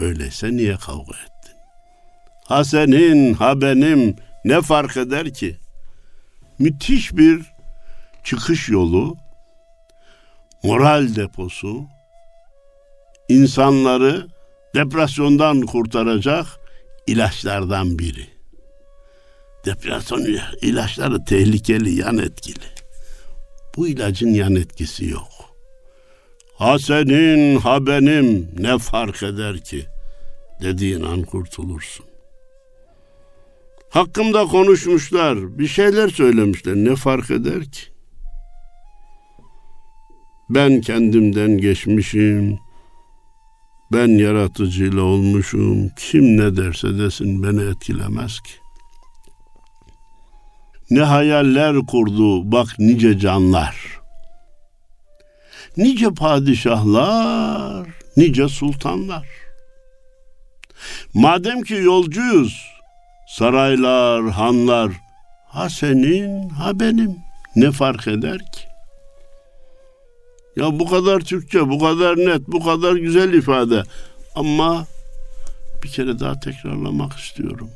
öyleyse 0.00 0.56
niye 0.56 0.76
kavga 0.76 1.14
ettin? 1.16 1.56
Ha 2.44 2.64
senin, 2.64 3.34
ha 3.34 3.60
benim 3.60 4.16
ne 4.44 4.62
fark 4.62 4.96
eder 4.96 5.34
ki? 5.34 5.56
Müthiş 6.58 7.16
bir 7.16 7.42
çıkış 8.24 8.68
yolu, 8.68 9.16
moral 10.62 11.16
deposu, 11.16 11.84
insanları 13.28 14.26
depresyondan 14.74 15.60
kurtaracak 15.60 16.46
ilaçlardan 17.06 17.98
biri. 17.98 18.26
Depresyon 19.64 20.26
ilaçları 20.62 21.24
tehlikeli, 21.24 21.94
yan 21.94 22.18
etkili. 22.18 22.64
Bu 23.76 23.88
ilacın 23.88 24.28
yan 24.28 24.54
etkisi 24.54 25.06
yok. 25.06 25.39
Ha 26.60 26.78
senin 26.78 27.56
ha 27.56 27.86
benim 27.86 28.48
ne 28.58 28.78
fark 28.78 29.22
eder 29.22 29.58
ki 29.58 29.86
dediğin 30.62 31.02
an 31.02 31.22
kurtulursun. 31.22 32.06
Hakkımda 33.90 34.44
konuşmuşlar, 34.44 35.58
bir 35.58 35.66
şeyler 35.66 36.08
söylemişler. 36.08 36.74
Ne 36.74 36.96
fark 36.96 37.30
eder 37.30 37.64
ki? 37.64 37.80
Ben 40.50 40.80
kendimden 40.80 41.58
geçmişim. 41.58 42.58
Ben 43.92 44.08
yaratıcıyla 44.08 45.02
olmuşum. 45.02 45.88
Kim 45.96 46.36
ne 46.36 46.56
derse 46.56 46.98
desin 46.98 47.42
beni 47.42 47.70
etkilemez 47.70 48.40
ki. 48.40 48.52
Ne 50.90 51.00
hayaller 51.00 51.86
kurdu 51.86 52.52
bak 52.52 52.68
nice 52.78 53.18
canlar. 53.18 53.99
Nice 55.80 56.10
padişahlar, 56.14 57.88
nice 58.16 58.48
sultanlar. 58.48 59.28
Madem 61.14 61.62
ki 61.62 61.74
yolcuyuz, 61.74 62.66
saraylar, 63.28 64.30
hanlar, 64.30 64.92
ha 65.48 65.70
senin 65.70 66.48
ha 66.48 66.80
benim 66.80 67.16
ne 67.56 67.70
fark 67.70 68.08
eder 68.08 68.38
ki? 68.38 68.60
Ya 70.56 70.78
bu 70.78 70.88
kadar 70.88 71.20
Türkçe, 71.20 71.68
bu 71.68 71.78
kadar 71.78 72.16
net, 72.16 72.48
bu 72.48 72.64
kadar 72.64 72.92
güzel 72.96 73.32
ifade. 73.32 73.82
Ama 74.34 74.86
bir 75.82 75.88
kere 75.88 76.20
daha 76.20 76.40
tekrarlamak 76.40 77.12
istiyorum. 77.12 77.70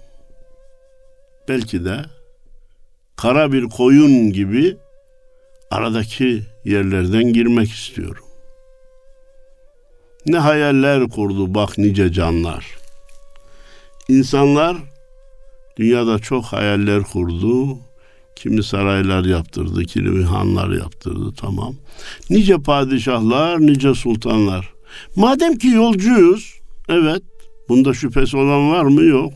Belki 1.49 1.85
de 1.85 2.05
kara 3.17 3.53
bir 3.53 3.65
koyun 3.65 4.33
gibi 4.33 4.77
aradaki 5.75 6.43
yerlerden 6.65 7.33
girmek 7.33 7.71
istiyorum. 7.71 8.25
Ne 10.27 10.39
hayaller 10.39 11.09
kurdu 11.09 11.55
bak 11.55 11.79
nice 11.79 12.13
canlar. 12.13 12.67
İnsanlar 14.09 14.77
dünyada 15.77 16.19
çok 16.19 16.45
hayaller 16.45 17.03
kurdu. 17.03 17.79
Kimi 18.37 18.63
saraylar 18.63 19.25
yaptırdı, 19.25 19.85
kimi 19.85 20.25
hanlar 20.25 20.71
yaptırdı 20.71 21.35
tamam. 21.37 21.75
Nice 22.31 22.59
padişahlar, 22.59 23.61
nice 23.61 23.95
sultanlar. 23.95 24.73
Madem 25.17 25.59
ki 25.59 25.69
yolcuyuz, 25.69 26.55
evet 26.89 27.23
bunda 27.69 27.95
şüphesi 27.95 28.37
olan 28.37 28.71
var 28.71 28.85
mı? 28.85 29.05
Yok. 29.05 29.33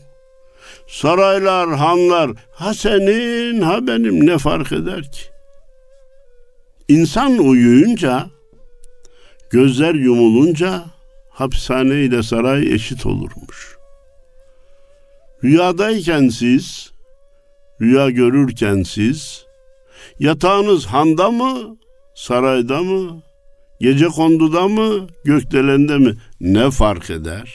Saraylar, 0.87 1.75
hanlar, 1.75 2.31
ha 2.51 2.73
senin 2.73 3.61
ha 3.61 3.87
benim 3.87 4.27
ne 4.27 4.37
fark 4.37 4.71
eder 4.71 5.11
ki? 5.11 5.38
İnsan 6.89 7.37
uyuyunca, 7.37 8.29
gözler 9.49 9.93
yumulunca 9.93 10.85
hapishane 11.29 11.95
ile 11.95 12.23
saray 12.23 12.73
eşit 12.73 13.05
olurmuş. 13.05 13.77
Rüyadayken 15.43 16.29
siz, 16.29 16.91
rüya 17.81 18.09
görürken 18.09 18.83
siz, 18.83 19.45
yatağınız 20.19 20.85
handa 20.85 21.31
mı, 21.31 21.77
sarayda 22.15 22.83
mı, 22.83 23.21
gece 23.79 24.05
konduda 24.05 24.67
mı, 24.67 25.07
gökdelende 25.23 25.97
mi 25.97 26.15
ne 26.41 26.71
fark 26.71 27.09
eder? 27.09 27.53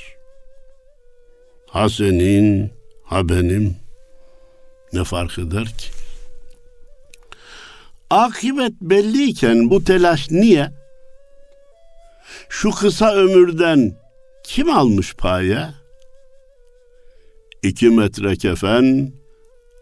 Ha 1.66 1.88
senin, 1.88 2.72
ha 3.04 3.28
benim 3.28 3.76
ne 4.92 5.04
fark 5.04 5.38
eder 5.38 5.64
ki? 5.64 5.93
Akibet 8.14 8.72
belliyken 8.80 9.70
bu 9.70 9.84
telaş 9.84 10.30
niye? 10.30 10.70
Şu 12.48 12.70
kısa 12.70 13.14
ömürden 13.14 13.92
kim 14.44 14.70
almış 14.70 15.14
paya? 15.14 15.74
İki 17.62 17.90
metre 17.90 18.36
kefen, 18.36 19.12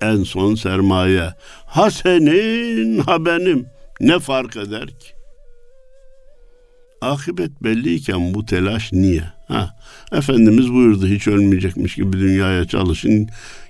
en 0.01 0.23
son 0.23 0.55
sermaye. 0.55 1.35
Ha 1.67 1.91
senin 1.91 2.99
ha 2.99 3.27
benim 3.27 3.67
ne 4.01 4.19
fark 4.19 4.57
eder 4.57 4.87
ki? 4.87 5.09
Akibet 7.01 7.63
belliyken 7.63 8.35
bu 8.35 8.47
telaş 8.47 8.93
niye? 8.93 9.25
Ha, 9.49 9.77
Efendimiz 10.13 10.73
buyurdu 10.73 11.07
hiç 11.07 11.29
ölmeyecekmiş 11.29 11.95
gibi 11.95 12.13
dünyaya 12.13 12.65
çalışın. 12.65 13.29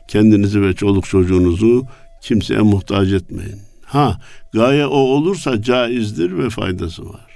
Kendinizi 0.09 0.62
ve 0.62 0.75
çoluk 0.75 1.07
çocuğunuzu 1.07 1.87
kimseye 2.20 2.61
muhtaç 2.61 3.09
etmeyin. 3.09 3.71
Ha, 3.92 4.18
gaye 4.52 4.87
o 4.87 4.96
olursa 4.96 5.62
caizdir 5.62 6.38
ve 6.38 6.50
faydası 6.50 7.09
var. 7.09 7.26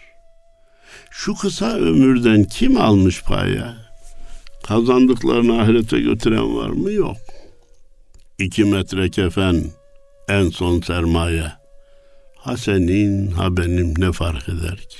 Şu 1.11 1.35
kısa 1.35 1.73
ömürden 1.77 2.45
kim 2.45 2.81
almış 2.81 3.23
paya? 3.23 3.75
Kazandıklarını 4.66 5.62
ahirete 5.62 6.01
götüren 6.01 6.57
var 6.57 6.69
mı? 6.69 6.92
Yok. 6.92 7.16
İki 8.38 8.64
metre 8.64 9.11
kefen, 9.11 9.64
en 10.29 10.49
son 10.49 10.81
sermaye. 10.81 11.53
Ha 12.37 12.57
senin 12.57 13.31
ha 13.31 13.57
benim 13.57 13.95
ne 13.99 14.12
fark 14.12 14.49
eder 14.49 14.77
ki? 14.77 14.99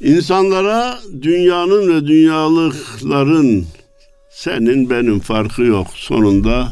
İnsanlara 0.00 0.98
dünyanın 1.22 1.88
ve 1.88 2.06
dünyalıkların 2.06 3.66
senin 4.30 4.90
benim 4.90 5.20
farkı 5.20 5.62
yok. 5.62 5.86
Sonunda 5.94 6.68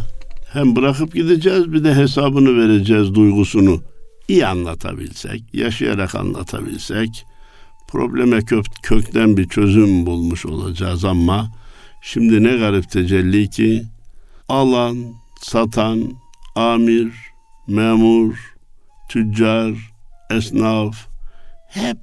hem 0.53 0.77
bırakıp 0.77 1.15
gideceğiz 1.15 1.73
bir 1.73 1.85
de 1.85 1.95
hesabını 1.95 2.57
vereceğiz 2.57 3.15
duygusunu 3.15 3.83
iyi 4.29 4.47
anlatabilsek, 4.47 5.43
yaşayarak 5.53 6.15
anlatabilsek 6.15 7.27
probleme 7.88 8.41
kök, 8.41 8.65
kökten 8.83 9.37
bir 9.37 9.49
çözüm 9.49 10.07
bulmuş 10.07 10.47
olacağız 10.47 11.05
ama 11.05 11.53
şimdi 12.03 12.43
ne 12.43 12.57
garip 12.57 12.91
tecelli 12.91 13.51
ki 13.51 13.85
alan, 14.49 14.97
satan, 15.43 16.12
amir, 16.55 17.12
memur, 17.69 18.55
tüccar, 19.09 19.93
esnaf 20.31 20.97
hep 21.69 21.99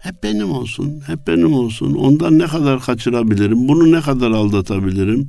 hep 0.00 0.22
benim 0.22 0.50
olsun, 0.50 1.02
hep 1.06 1.26
benim 1.26 1.52
olsun. 1.52 1.94
Ondan 1.94 2.38
ne 2.38 2.46
kadar 2.46 2.80
kaçırabilirim, 2.80 3.68
bunu 3.68 3.92
ne 3.92 4.00
kadar 4.00 4.30
aldatabilirim, 4.30 5.26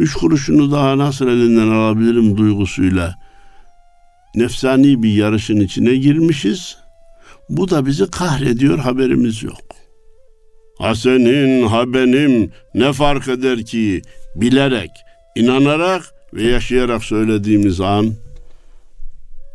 üç 0.00 0.12
kuruşunu 0.14 0.72
daha 0.72 0.98
nasıl 0.98 1.28
elinden 1.28 1.68
alabilirim 1.68 2.36
duygusuyla 2.36 3.14
nefsani 4.34 5.02
bir 5.02 5.14
yarışın 5.14 5.60
içine 5.60 5.96
girmişiz. 5.96 6.76
Bu 7.48 7.70
da 7.70 7.86
bizi 7.86 8.10
kahrediyor, 8.10 8.78
haberimiz 8.78 9.42
yok. 9.42 9.60
Ha 10.78 10.94
senin, 10.94 11.66
ha 11.66 11.94
benim 11.94 12.52
ne 12.74 12.92
fark 12.92 13.28
eder 13.28 13.64
ki 13.64 14.02
bilerek, 14.36 14.90
inanarak 15.36 16.14
ve 16.34 16.42
yaşayarak 16.42 17.04
söylediğimiz 17.04 17.80
an 17.80 18.14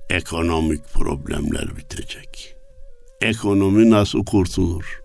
ekonomik 0.10 0.93
problemler 0.93 1.77
bitecek. 1.77 2.55
Ekonomi 3.21 3.89
nasıl 3.89 4.25
kurtulur? 4.25 5.01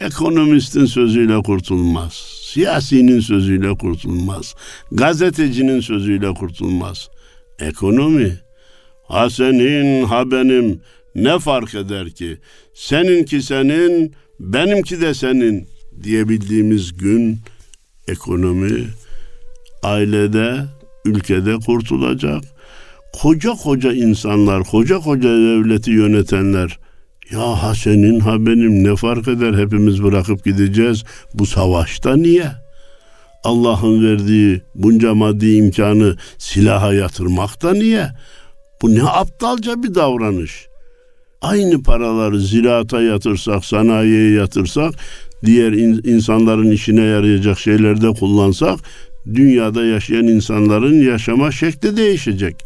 Ekonomistin 0.00 0.86
sözüyle 0.86 1.42
kurtulmaz. 1.42 2.39
Siyasinin 2.52 3.20
sözüyle 3.20 3.74
kurtulmaz. 3.74 4.54
Gazetecinin 4.92 5.80
sözüyle 5.80 6.34
kurtulmaz. 6.34 7.08
Ekonomi 7.58 8.32
ha 9.08 9.30
senin 9.30 10.04
ha 10.04 10.30
benim 10.30 10.80
ne 11.14 11.38
fark 11.38 11.74
eder 11.74 12.10
ki? 12.10 12.38
Seninki 12.74 13.42
senin, 13.42 14.14
benimki 14.40 15.00
de 15.00 15.14
senin 15.14 15.68
diyebildiğimiz 16.02 16.92
gün 16.92 17.38
ekonomi 18.08 18.86
ailede, 19.82 20.64
ülkede 21.04 21.56
kurtulacak. 21.56 22.42
Koca 23.22 23.50
koca 23.50 23.92
insanlar, 23.92 24.64
koca 24.64 24.98
koca 24.98 25.28
devleti 25.28 25.90
yönetenler 25.90 26.78
ya 27.32 27.62
ha 27.62 27.74
senin 27.74 28.20
ha 28.20 28.46
benim 28.46 28.84
ne 28.84 28.96
fark 28.96 29.28
eder 29.28 29.54
hepimiz 29.54 30.02
bırakıp 30.02 30.44
gideceğiz 30.44 31.04
bu 31.34 31.46
savaşta 31.46 32.16
niye? 32.16 32.46
Allah'ın 33.44 34.04
verdiği 34.04 34.62
bunca 34.74 35.14
maddi 35.14 35.54
imkanı 35.54 36.16
silaha 36.38 36.94
yatırmak 36.94 37.62
da 37.62 37.72
niye? 37.72 38.08
Bu 38.82 38.94
ne 38.94 39.02
aptalca 39.02 39.82
bir 39.82 39.94
davranış. 39.94 40.66
Aynı 41.42 41.82
paraları 41.82 42.40
ziraata 42.40 43.02
yatırsak, 43.02 43.64
sanayiye 43.64 44.30
yatırsak, 44.30 44.94
diğer 45.44 45.72
in- 45.72 46.00
insanların 46.04 46.70
işine 46.70 47.02
yarayacak 47.02 47.58
şeylerde 47.58 48.10
kullansak, 48.10 48.80
dünyada 49.34 49.84
yaşayan 49.84 50.26
insanların 50.26 51.00
yaşama 51.02 51.52
şekli 51.52 51.96
değişecek. 51.96 52.56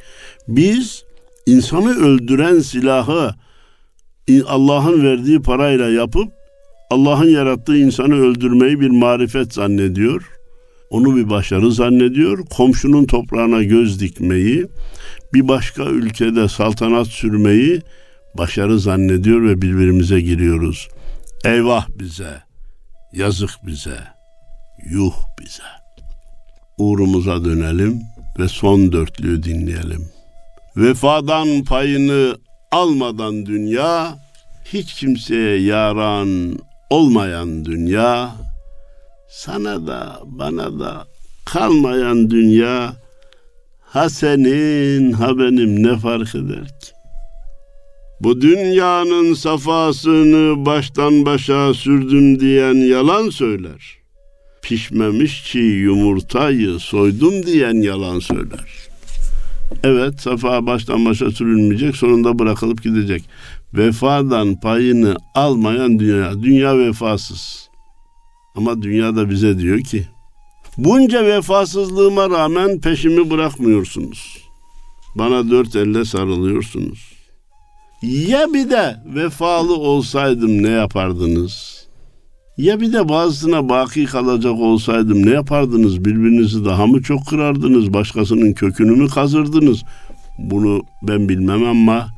Biz 0.48 1.04
insanı 1.46 2.06
öldüren 2.06 2.58
silahı 2.58 3.34
Allah'ın 4.46 5.02
verdiği 5.02 5.42
parayla 5.42 5.88
yapıp 5.88 6.32
Allah'ın 6.90 7.30
yarattığı 7.30 7.76
insanı 7.76 8.14
öldürmeyi 8.14 8.80
bir 8.80 8.90
marifet 8.90 9.54
zannediyor. 9.54 10.30
Onu 10.90 11.16
bir 11.16 11.30
başarı 11.30 11.72
zannediyor. 11.72 12.46
Komşunun 12.56 13.04
toprağına 13.04 13.62
göz 13.62 14.00
dikmeyi, 14.00 14.66
bir 15.34 15.48
başka 15.48 15.84
ülkede 15.84 16.48
saltanat 16.48 17.06
sürmeyi 17.06 17.80
başarı 18.38 18.78
zannediyor 18.80 19.42
ve 19.42 19.62
birbirimize 19.62 20.20
giriyoruz. 20.20 20.88
Eyvah 21.44 21.88
bize, 21.98 22.42
yazık 23.12 23.50
bize, 23.66 23.98
yuh 24.90 25.14
bize. 25.40 25.62
Uğrumuza 26.78 27.44
dönelim 27.44 28.00
ve 28.38 28.48
son 28.48 28.92
dörtlüğü 28.92 29.42
dinleyelim. 29.42 30.08
Vefadan 30.76 31.64
payını 31.64 32.36
almadan 32.74 33.46
dünya, 33.46 34.18
hiç 34.64 34.94
kimseye 34.94 35.60
yaran 35.60 36.58
olmayan 36.90 37.64
dünya, 37.64 38.34
sana 39.30 39.86
da 39.86 40.20
bana 40.24 40.80
da 40.80 41.06
kalmayan 41.44 42.30
dünya, 42.30 42.92
ha 43.80 44.08
senin 44.08 45.12
ha 45.12 45.38
benim 45.38 45.82
ne 45.82 45.96
fark 45.98 46.34
eder 46.34 46.66
ki? 46.66 46.90
Bu 48.20 48.40
dünyanın 48.40 49.34
safasını 49.34 50.66
baştan 50.66 51.26
başa 51.26 51.74
sürdüm 51.74 52.40
diyen 52.40 52.74
yalan 52.74 53.30
söyler. 53.30 53.98
Pişmemiş 54.62 55.44
çiğ 55.44 55.58
yumurtayı 55.58 56.78
soydum 56.78 57.46
diyen 57.46 57.82
yalan 57.82 58.18
söyler. 58.18 58.93
Evet 59.82 60.20
safa 60.20 60.66
baştan 60.66 61.04
başa 61.04 61.30
sürülmeyecek 61.30 61.96
sonunda 61.96 62.38
bırakılıp 62.38 62.82
gidecek. 62.82 63.24
Vefadan 63.74 64.60
payını 64.60 65.16
almayan 65.34 65.98
dünya. 65.98 66.42
Dünya 66.42 66.78
vefasız. 66.78 67.68
Ama 68.56 68.82
dünya 68.82 69.16
da 69.16 69.30
bize 69.30 69.58
diyor 69.58 69.80
ki 69.80 70.08
bunca 70.78 71.26
vefasızlığıma 71.26 72.30
rağmen 72.30 72.80
peşimi 72.80 73.30
bırakmıyorsunuz. 73.30 74.38
Bana 75.14 75.50
dört 75.50 75.76
elle 75.76 76.04
sarılıyorsunuz. 76.04 77.14
Ya 78.02 78.54
bir 78.54 78.70
de 78.70 78.96
vefalı 79.06 79.74
olsaydım 79.74 80.62
ne 80.62 80.68
yapardınız? 80.68 81.83
Ya 82.56 82.80
bir 82.80 82.92
de 82.92 83.08
bazısına 83.08 83.68
baki 83.68 84.04
kalacak 84.04 84.52
olsaydım 84.52 85.26
ne 85.26 85.30
yapardınız? 85.30 86.04
Birbirinizi 86.04 86.64
daha 86.64 86.86
mı 86.86 87.02
çok 87.02 87.26
kırardınız? 87.26 87.92
Başkasının 87.92 88.52
kökünü 88.52 88.90
mü 88.90 89.08
kazırdınız? 89.08 89.82
Bunu 90.38 90.82
ben 91.02 91.28
bilmem 91.28 91.64
ama 91.64 92.08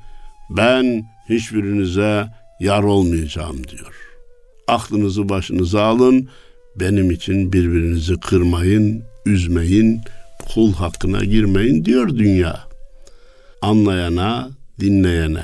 ben 0.51 1.05
hiçbirinize 1.29 2.27
yar 2.61 2.83
olmayacağım 2.83 3.57
diyor. 3.69 3.95
Aklınızı 4.69 5.29
başınıza 5.29 5.83
alın. 5.83 6.29
Benim 6.81 7.11
için 7.11 7.53
birbirinizi 7.53 8.21
kırmayın, 8.21 9.03
üzmeyin, 9.27 10.01
kul 10.55 10.73
hakkına 10.73 11.25
girmeyin 11.25 11.85
diyor 11.85 12.09
dünya. 12.09 12.61
Anlayana, 13.63 14.51
dinleyene 14.81 15.43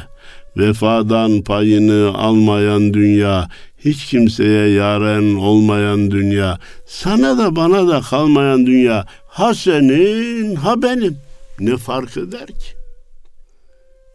vefadan 0.57 1.43
payını 1.43 2.13
almayan 2.19 2.95
dünya, 2.95 3.49
hiç 3.85 4.07
kimseye 4.07 4.69
yaren 4.69 5.35
olmayan 5.35 6.11
dünya, 6.11 6.59
sana 6.87 7.39
da 7.39 7.57
bana 7.57 7.89
da 7.89 8.01
kalmayan 8.01 8.67
dünya, 8.67 9.07
ha 9.27 9.55
senin 9.55 10.55
ha 10.55 10.83
benim. 10.83 11.17
Ne 11.61 11.77
fark 11.77 12.17
eder 12.17 12.47
ki? 12.47 12.77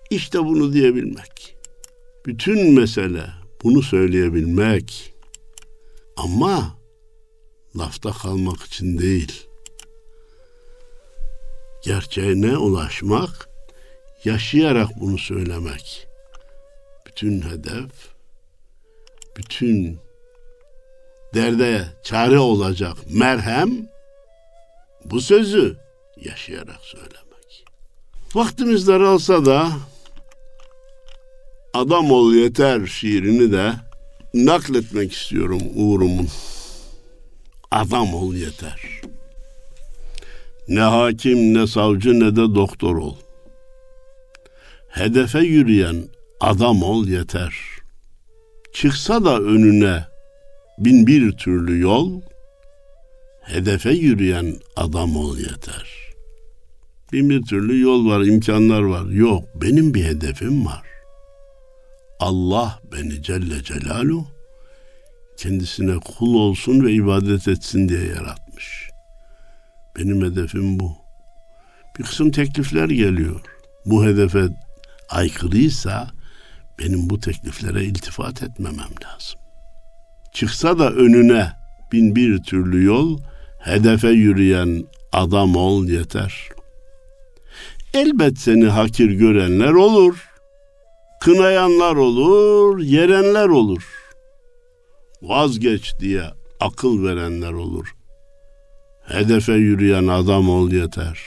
İşte 0.10 0.40
bunu 0.40 0.74
diyebilmek. 0.74 1.56
Bütün 2.26 2.74
mesele 2.74 3.24
bunu 3.64 3.82
söyleyebilmek. 3.82 5.14
Ama 6.18 6.78
lafta 7.78 8.12
kalmak 8.12 8.62
için 8.62 8.98
değil. 8.98 9.48
Gerçeğine 11.84 12.58
ulaşmak, 12.58 13.50
yaşayarak 14.26 14.90
bunu 15.00 15.18
söylemek 15.18 16.08
bütün 17.18 17.42
hedef, 17.42 18.17
bütün 19.38 20.00
derde 21.34 21.84
çare 22.04 22.40
olacak 22.40 22.98
merhem 23.10 23.90
bu 25.06 25.22
sözü 25.22 25.78
yaşayarak 26.18 26.80
söylemek. 26.82 27.66
Vaktimiz 28.36 28.88
daralsa 28.88 29.46
da 29.46 29.72
Adam 31.74 32.12
ol 32.12 32.34
yeter 32.34 32.86
şiirini 32.86 33.52
de 33.52 33.74
nakletmek 34.34 35.14
istiyorum 35.14 35.62
Uğur'umun. 35.76 36.28
Adam 37.72 38.14
ol 38.14 38.34
yeter. 38.34 38.82
Ne 40.68 40.80
hakim 40.80 41.54
ne 41.54 41.68
savcı 41.68 42.20
ne 42.20 42.32
de 42.32 42.56
doktor 42.56 42.96
ol. 42.96 43.16
Hedefe 44.90 45.40
yürüyen 45.40 46.04
adam 46.40 46.84
ol 46.84 47.08
yeter. 47.08 47.77
Çıksa 48.74 49.26
da 49.26 49.40
önüne 49.40 50.06
bin 50.78 51.08
bir 51.08 51.32
türlü 51.32 51.80
yol, 51.80 52.22
hedefe 53.42 53.92
yürüyen 53.92 54.56
adam 54.76 55.16
ol 55.16 55.38
yeter. 55.38 55.98
Bin 57.14 57.30
bir 57.30 57.44
türlü 57.44 57.82
yol 57.82 58.08
var, 58.08 58.22
imkanlar 58.22 58.82
var. 58.82 59.06
Yok, 59.06 59.44
benim 59.56 59.94
bir 59.94 60.04
hedefim 60.04 60.66
var. 60.66 60.84
Allah 62.20 62.80
beni 62.92 63.24
Celle 63.24 63.64
Celaluhu 63.64 64.28
kendisine 65.38 65.96
kul 66.00 66.36
olsun 66.36 66.86
ve 66.86 66.92
ibadet 66.92 67.48
etsin 67.48 67.90
diye 67.90 68.04
yaratmış. 68.04 68.90
Benim 69.98 70.26
hedefim 70.26 70.80
bu. 70.80 70.98
Bir 72.00 72.04
kısım 72.04 72.32
teklifler 72.32 72.90
geliyor. 72.90 73.42
Bu 73.86 74.06
hedefe 74.06 74.48
aykırıysa 75.10 76.12
benim 76.80 77.10
bu 77.10 77.20
tekliflere 77.20 77.84
iltifat 77.84 78.44
etmemem 78.44 78.90
lazım. 79.04 79.40
Çıksa 80.34 80.80
da 80.80 80.92
önüne 80.92 81.52
bin 81.92 82.16
bir 82.16 82.44
türlü 82.44 82.84
yol, 82.84 83.20
hedefe 83.60 84.10
yürüyen 84.10 84.86
adam 85.12 85.56
ol 85.56 85.88
yeter. 85.88 86.50
Elbet 87.94 88.38
seni 88.38 88.66
hakir 88.66 89.12
görenler 89.12 89.72
olur, 89.72 90.30
kınayanlar 91.22 91.96
olur, 91.96 92.80
yerenler 92.80 93.48
olur. 93.48 93.84
Vazgeç 95.22 95.94
diye 96.00 96.24
akıl 96.60 97.04
verenler 97.04 97.54
olur. 97.54 97.96
Hedefe 99.08 99.54
yürüyen 99.54 100.08
adam 100.08 100.50
ol 100.50 100.72
yeter. 100.72 101.20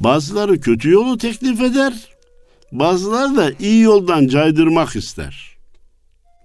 Bazıları 0.00 0.60
kötü 0.60 0.90
yolu 0.90 1.18
teklif 1.18 1.60
eder, 1.60 2.09
bazıları 2.72 3.36
da 3.36 3.52
iyi 3.60 3.82
yoldan 3.82 4.26
caydırmak 4.26 4.96
ister. 4.96 5.56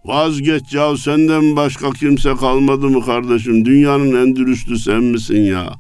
Vazgeç 0.05 0.73
ya 0.73 0.97
senden 0.97 1.55
başka 1.55 1.91
kimse 1.91 2.35
kalmadı 2.35 2.89
mı 2.89 3.05
kardeşim? 3.05 3.65
Dünyanın 3.65 4.27
en 4.27 4.35
dürüstü 4.35 4.79
sen 4.79 5.03
misin 5.03 5.41
ya? 5.41 5.73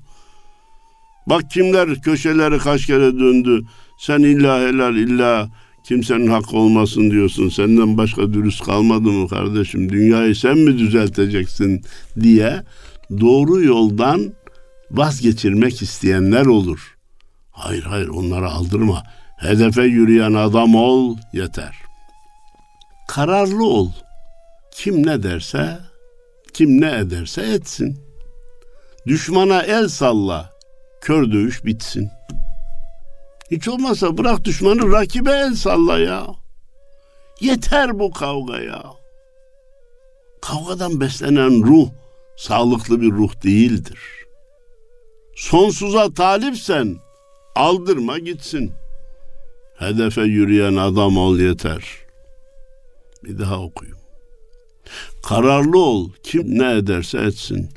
Bak 1.27 1.51
kimler 1.51 2.01
köşeleri 2.01 2.57
kaç 2.57 2.85
kere 2.85 3.19
döndü. 3.19 3.61
Sen 3.99 4.19
illa 4.19 4.59
helal 4.59 4.95
illa 4.95 5.49
kimsenin 5.87 6.27
hakkı 6.27 6.57
olmasın 6.57 7.11
diyorsun. 7.11 7.49
Senden 7.49 7.97
başka 7.97 8.33
dürüst 8.33 8.63
kalmadı 8.63 9.09
mı 9.09 9.27
kardeşim? 9.27 9.89
Dünyayı 9.89 10.35
sen 10.35 10.57
mi 10.57 10.77
düzelteceksin 10.77 11.81
diye 12.21 12.63
doğru 13.19 13.63
yoldan 13.63 14.33
vazgeçirmek 14.91 15.81
isteyenler 15.81 16.45
olur. 16.45 16.95
Hayır 17.51 17.83
hayır 17.83 18.07
onları 18.07 18.49
aldırma. 18.49 19.03
Hedefe 19.37 19.81
yürüyen 19.81 20.33
adam 20.33 20.75
ol 20.75 21.17
yeter. 21.33 21.75
Kararlı 23.07 23.65
ol. 23.65 23.91
Kim 24.71 25.07
ne 25.07 25.23
derse, 25.23 25.79
kim 26.53 26.81
ne 26.81 26.91
ederse 26.91 27.41
etsin. 27.41 27.99
Düşmana 29.07 29.61
el 29.61 29.87
salla, 29.87 30.53
kör 31.01 31.31
dövüş 31.31 31.65
bitsin. 31.65 32.11
Hiç 33.51 33.67
olmazsa 33.67 34.17
bırak 34.17 34.43
düşmanı 34.45 34.91
rakibe 34.91 35.31
el 35.31 35.55
salla 35.55 35.99
ya. 35.99 36.27
Yeter 37.41 37.99
bu 37.99 38.11
kavga 38.11 38.59
ya. 38.59 38.83
Kavgadan 40.41 41.01
beslenen 41.01 41.63
ruh 41.63 41.89
sağlıklı 42.37 43.01
bir 43.01 43.11
ruh 43.11 43.43
değildir. 43.43 43.99
Sonsuza 45.35 46.13
talipsen 46.13 46.97
aldırma 47.55 48.19
gitsin. 48.19 48.73
Hedefe 49.75 50.21
yürüyen 50.21 50.75
adam 50.75 51.17
ol 51.17 51.39
yeter. 51.39 51.83
Bir 53.23 53.39
daha 53.39 53.61
okuyayım. 53.61 53.97
Kararlı 55.23 55.79
ol 55.79 56.09
kim 56.23 56.59
ne 56.59 56.77
ederse 56.77 57.17
etsin. 57.19 57.69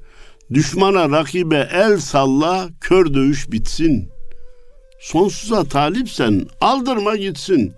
Düşmana 0.55 1.11
rakibe 1.11 1.69
el 1.73 1.99
salla 1.99 2.69
kör 2.81 3.15
dövüş 3.15 3.53
bitsin. 3.53 4.11
Sonsuza 5.01 5.65
talipsen 5.65 6.47
aldırma 6.61 7.17
gitsin. 7.17 7.75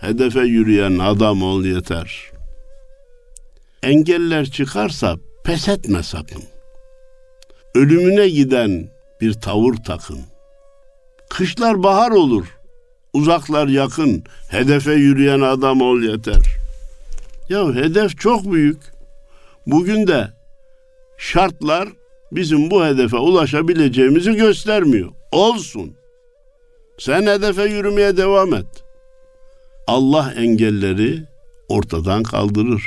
Hedefe 0.00 0.40
yürüyen 0.40 0.98
adam 0.98 1.42
ol 1.42 1.64
yeter. 1.64 2.30
Engeller 3.82 4.44
çıkarsa 4.50 5.16
pes 5.44 5.68
etme 5.68 6.02
sakın. 6.02 6.42
Ölümüne 7.74 8.28
giden 8.28 8.88
bir 9.20 9.32
tavır 9.32 9.74
takın. 9.74 10.20
Kışlar 11.30 11.82
bahar 11.82 12.10
olur, 12.10 12.57
uzaklar 13.18 13.68
yakın, 13.68 14.24
hedefe 14.50 14.92
yürüyen 14.92 15.40
adam 15.40 15.80
ol 15.80 16.02
yeter. 16.02 16.42
Ya 17.48 17.74
hedef 17.74 18.18
çok 18.18 18.52
büyük. 18.52 18.80
Bugün 19.66 20.06
de 20.06 20.28
şartlar 21.18 21.88
bizim 22.32 22.70
bu 22.70 22.84
hedefe 22.84 23.16
ulaşabileceğimizi 23.16 24.34
göstermiyor. 24.34 25.12
Olsun. 25.32 25.94
Sen 26.98 27.26
hedefe 27.26 27.64
yürümeye 27.64 28.16
devam 28.16 28.54
et. 28.54 28.84
Allah 29.86 30.34
engelleri 30.36 31.22
ortadan 31.68 32.22
kaldırır. 32.22 32.84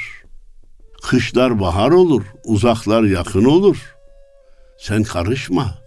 Kışlar 1.04 1.60
bahar 1.60 1.92
olur, 1.92 2.24
uzaklar 2.46 3.04
yakın 3.04 3.46
olur. 3.46 3.96
Sen 4.78 5.04
karışma. 5.04 5.82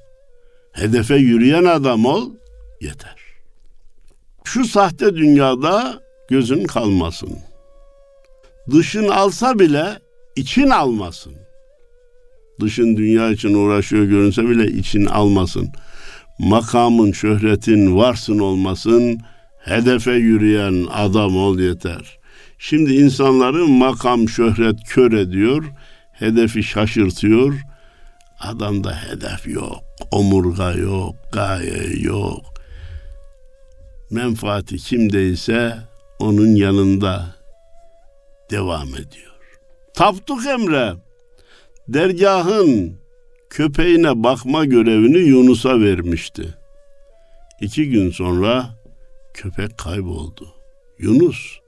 Hedefe 0.72 1.16
yürüyen 1.16 1.64
adam 1.64 2.06
ol, 2.06 2.30
yeter. 2.80 3.23
Şu 4.44 4.64
sahte 4.64 5.14
dünyada 5.14 6.00
gözün 6.30 6.64
kalmasın. 6.64 7.38
Dışın 8.70 9.08
alsa 9.08 9.58
bile 9.58 9.98
için 10.36 10.70
almasın. 10.70 11.34
Dışın 12.60 12.96
dünya 12.96 13.30
için 13.30 13.54
uğraşıyor 13.54 14.04
görünse 14.04 14.48
bile 14.48 14.66
için 14.66 15.06
almasın. 15.06 15.72
Makamın, 16.38 17.12
şöhretin 17.12 17.96
varsın 17.96 18.38
olmasın. 18.38 19.20
Hedefe 19.58 20.12
yürüyen 20.12 20.86
adam 20.92 21.36
ol 21.36 21.58
yeter. 21.58 22.18
Şimdi 22.58 22.94
insanları 22.94 23.68
makam, 23.68 24.28
şöhret 24.28 24.76
kör 24.88 25.12
ediyor. 25.12 25.64
Hedefi 26.12 26.62
şaşırtıyor. 26.62 27.54
Adamda 28.40 29.02
hedef 29.02 29.46
yok, 29.46 29.82
omurga 30.10 30.72
yok, 30.72 31.14
gaye 31.32 32.00
yok. 32.00 32.53
Menfaati 34.14 34.76
kimdeyse 34.76 35.76
onun 36.18 36.54
yanında 36.54 37.36
devam 38.50 38.88
ediyor. 38.88 39.34
Tapduk 39.94 40.46
Emre 40.46 40.94
dergahın 41.88 42.96
köpeğine 43.50 44.22
bakma 44.22 44.64
görevini 44.64 45.18
Yunus'a 45.18 45.80
vermişti. 45.80 46.54
İki 47.60 47.90
gün 47.90 48.10
sonra 48.10 48.78
köpek 49.34 49.78
kayboldu. 49.78 50.54
Yunus 50.98 51.58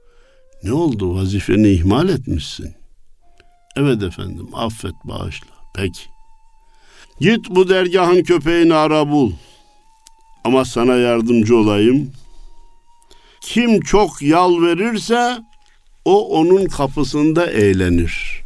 ne 0.63 0.73
oldu 0.73 1.15
vazifeni 1.15 1.69
ihmal 1.69 2.09
etmişsin. 2.09 2.73
Evet 3.75 4.03
efendim 4.03 4.47
affet 4.53 4.95
bağışla. 5.03 5.53
Peki. 5.75 6.03
Git 7.19 7.49
bu 7.49 7.69
dergahın 7.69 8.23
köpeğini 8.23 8.73
ara 8.73 9.09
bul. 9.11 9.31
Ama 10.43 10.65
sana 10.65 10.95
yardımcı 10.95 11.57
olayım. 11.57 12.11
Kim 13.47 13.81
çok 13.81 14.21
yal 14.21 14.61
verirse 14.61 15.37
o 16.05 16.39
onun 16.39 16.65
kapısında 16.65 17.45
eğlenir. 17.47 18.43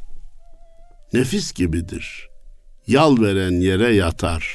Nefis 1.14 1.54
gibidir. 1.54 2.30
Yal 2.88 3.22
veren 3.22 3.52
yere 3.52 3.96
yatar. 3.96 4.46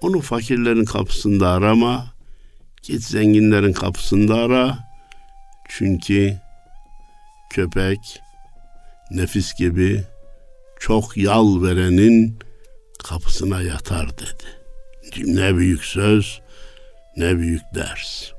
Onu 0.00 0.20
fakirlerin 0.20 0.84
kapısında 0.84 1.48
arama. 1.48 2.06
Git 2.82 3.02
zenginlerin 3.02 3.72
kapısında 3.72 4.34
ara. 4.34 4.78
Çünkü 5.68 6.36
köpek 7.50 8.20
nefis 9.10 9.54
gibi 9.54 10.04
çok 10.80 11.16
yal 11.16 11.62
verenin 11.62 12.38
kapısına 13.04 13.62
yatar 13.62 14.18
dedi. 14.18 14.44
Ne 15.24 15.56
büyük 15.56 15.84
söz, 15.84 16.40
ne 17.16 17.38
büyük 17.38 17.62
ders. 17.74 18.37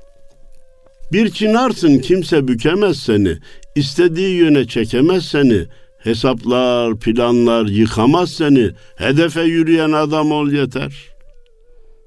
Bir 1.12 1.30
çinarsın 1.30 1.98
kimse 1.98 2.48
bükemez 2.48 2.96
seni, 2.96 3.38
istediği 3.76 4.36
yöne 4.36 4.66
çekemez 4.66 5.24
seni, 5.24 5.66
hesaplar, 5.98 6.98
planlar 6.98 7.66
yıkamaz 7.66 8.30
seni, 8.30 8.70
hedefe 8.96 9.42
yürüyen 9.42 9.92
adam 9.92 10.32
ol 10.32 10.50
yeter. 10.52 11.08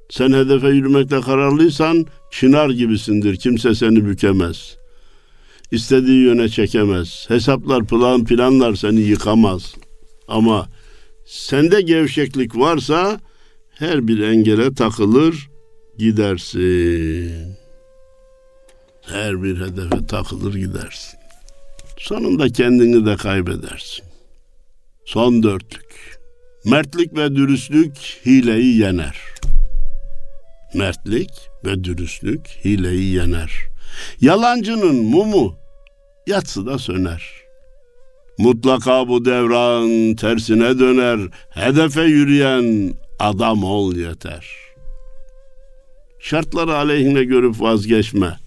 Sen 0.10 0.34
hedefe 0.34 0.68
yürümekte 0.68 1.22
kararlıysan 1.22 2.06
çınar 2.32 2.70
gibisindir, 2.70 3.36
kimse 3.36 3.76
seni 3.76 4.06
bükemez. 4.06 4.78
İstediği 5.72 6.24
yöne 6.24 6.50
çekemez, 6.50 7.26
hesaplar, 7.28 7.88
plan, 7.88 8.26
planlar 8.26 8.76
seni 8.76 9.00
yıkamaz. 9.00 9.76
Ama 10.28 10.68
sende 11.26 11.82
gevşeklik 11.82 12.58
varsa 12.58 13.20
her 13.70 14.08
bir 14.08 14.20
engele 14.20 14.74
takılır 14.74 15.50
gidersin. 15.98 17.53
Her 19.06 19.44
bir 19.44 19.62
hedefe 19.62 20.06
takılır 20.08 20.54
gidersin. 20.54 21.20
Sonunda 21.98 22.50
kendini 22.50 23.06
de 23.06 23.16
kaybedersin. 23.16 24.06
Son 25.06 25.44
dörtlük. 25.44 26.20
Mertlik 26.66 27.18
ve 27.18 27.36
dürüstlük 27.36 27.98
hileyi 28.26 28.78
yener. 28.78 29.18
Mertlik 30.74 31.30
ve 31.66 31.84
dürüstlük 31.84 32.48
hileyi 32.66 33.14
yener. 33.14 33.52
Yalancının 34.22 34.96
mumu 34.96 35.56
yatsıda 36.28 36.80
söner. 36.80 37.24
Mutlaka 38.38 39.08
bu 39.08 39.26
devran 39.26 40.16
tersine 40.16 40.80
döner. 40.80 41.20
Hedefe 41.50 42.02
yürüyen 42.02 42.94
adam 43.20 43.64
ol 43.64 43.96
yeter. 43.96 44.48
Şartları 46.20 46.76
aleyhine 46.76 47.24
görüp 47.24 47.62
vazgeçme. 47.62 48.43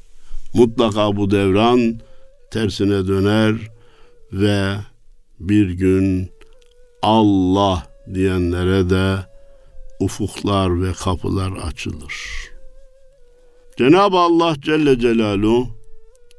Mutlaka 0.57 1.16
bu 1.16 1.31
devran 1.31 2.01
tersine 2.51 3.09
döner 3.09 3.55
ve 4.33 4.75
bir 5.40 5.71
gün 5.71 6.31
Allah 7.03 7.87
diyenlere 8.14 8.90
de 8.90 9.16
ufuklar 10.01 10.83
ve 10.83 10.92
kapılar 10.92 11.53
açılır. 11.53 12.14
Cenab-ı 13.79 14.19
Allah 14.19 14.55
Celle 14.61 14.99
Celaluhu 14.99 15.69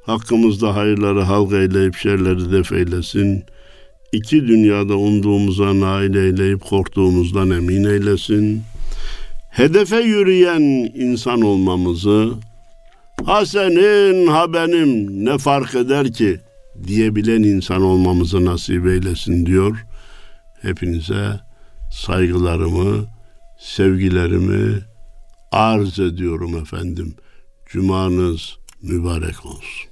hakkımızda 0.06 0.76
hayırları 0.76 1.22
halk 1.22 1.54
eyleyip 1.54 1.96
şerleri 1.96 2.52
def 2.52 2.72
eylesin. 2.72 3.44
İki 4.12 4.48
dünyada 4.48 4.96
umduğumuza 4.96 5.80
nail 5.80 6.16
eyleyip 6.16 6.62
korktuğumuzdan 6.62 7.50
emin 7.50 7.84
eylesin. 7.84 8.62
Hedefe 9.52 10.00
yürüyen 10.00 10.92
insan 10.96 11.42
olmamızı 11.42 12.34
ha 13.26 13.46
senin 13.46 14.28
ha 14.28 14.54
benim 14.54 15.26
ne 15.26 15.38
fark 15.38 15.76
eder 15.76 16.14
ki 16.14 16.40
diyebilen 16.88 17.44
insan 17.44 17.82
olmamızı 17.82 18.46
nasip 18.46 18.88
eylesin 18.88 19.46
diyor. 19.46 19.86
Hepinize 20.62 21.40
saygılarımı, 21.92 23.06
sevgilerimi 23.60 24.80
arz 25.52 26.00
ediyorum 26.00 26.58
efendim. 26.58 27.16
Cumanız 27.66 28.58
mübarek 28.82 29.46
olsun. 29.46 29.87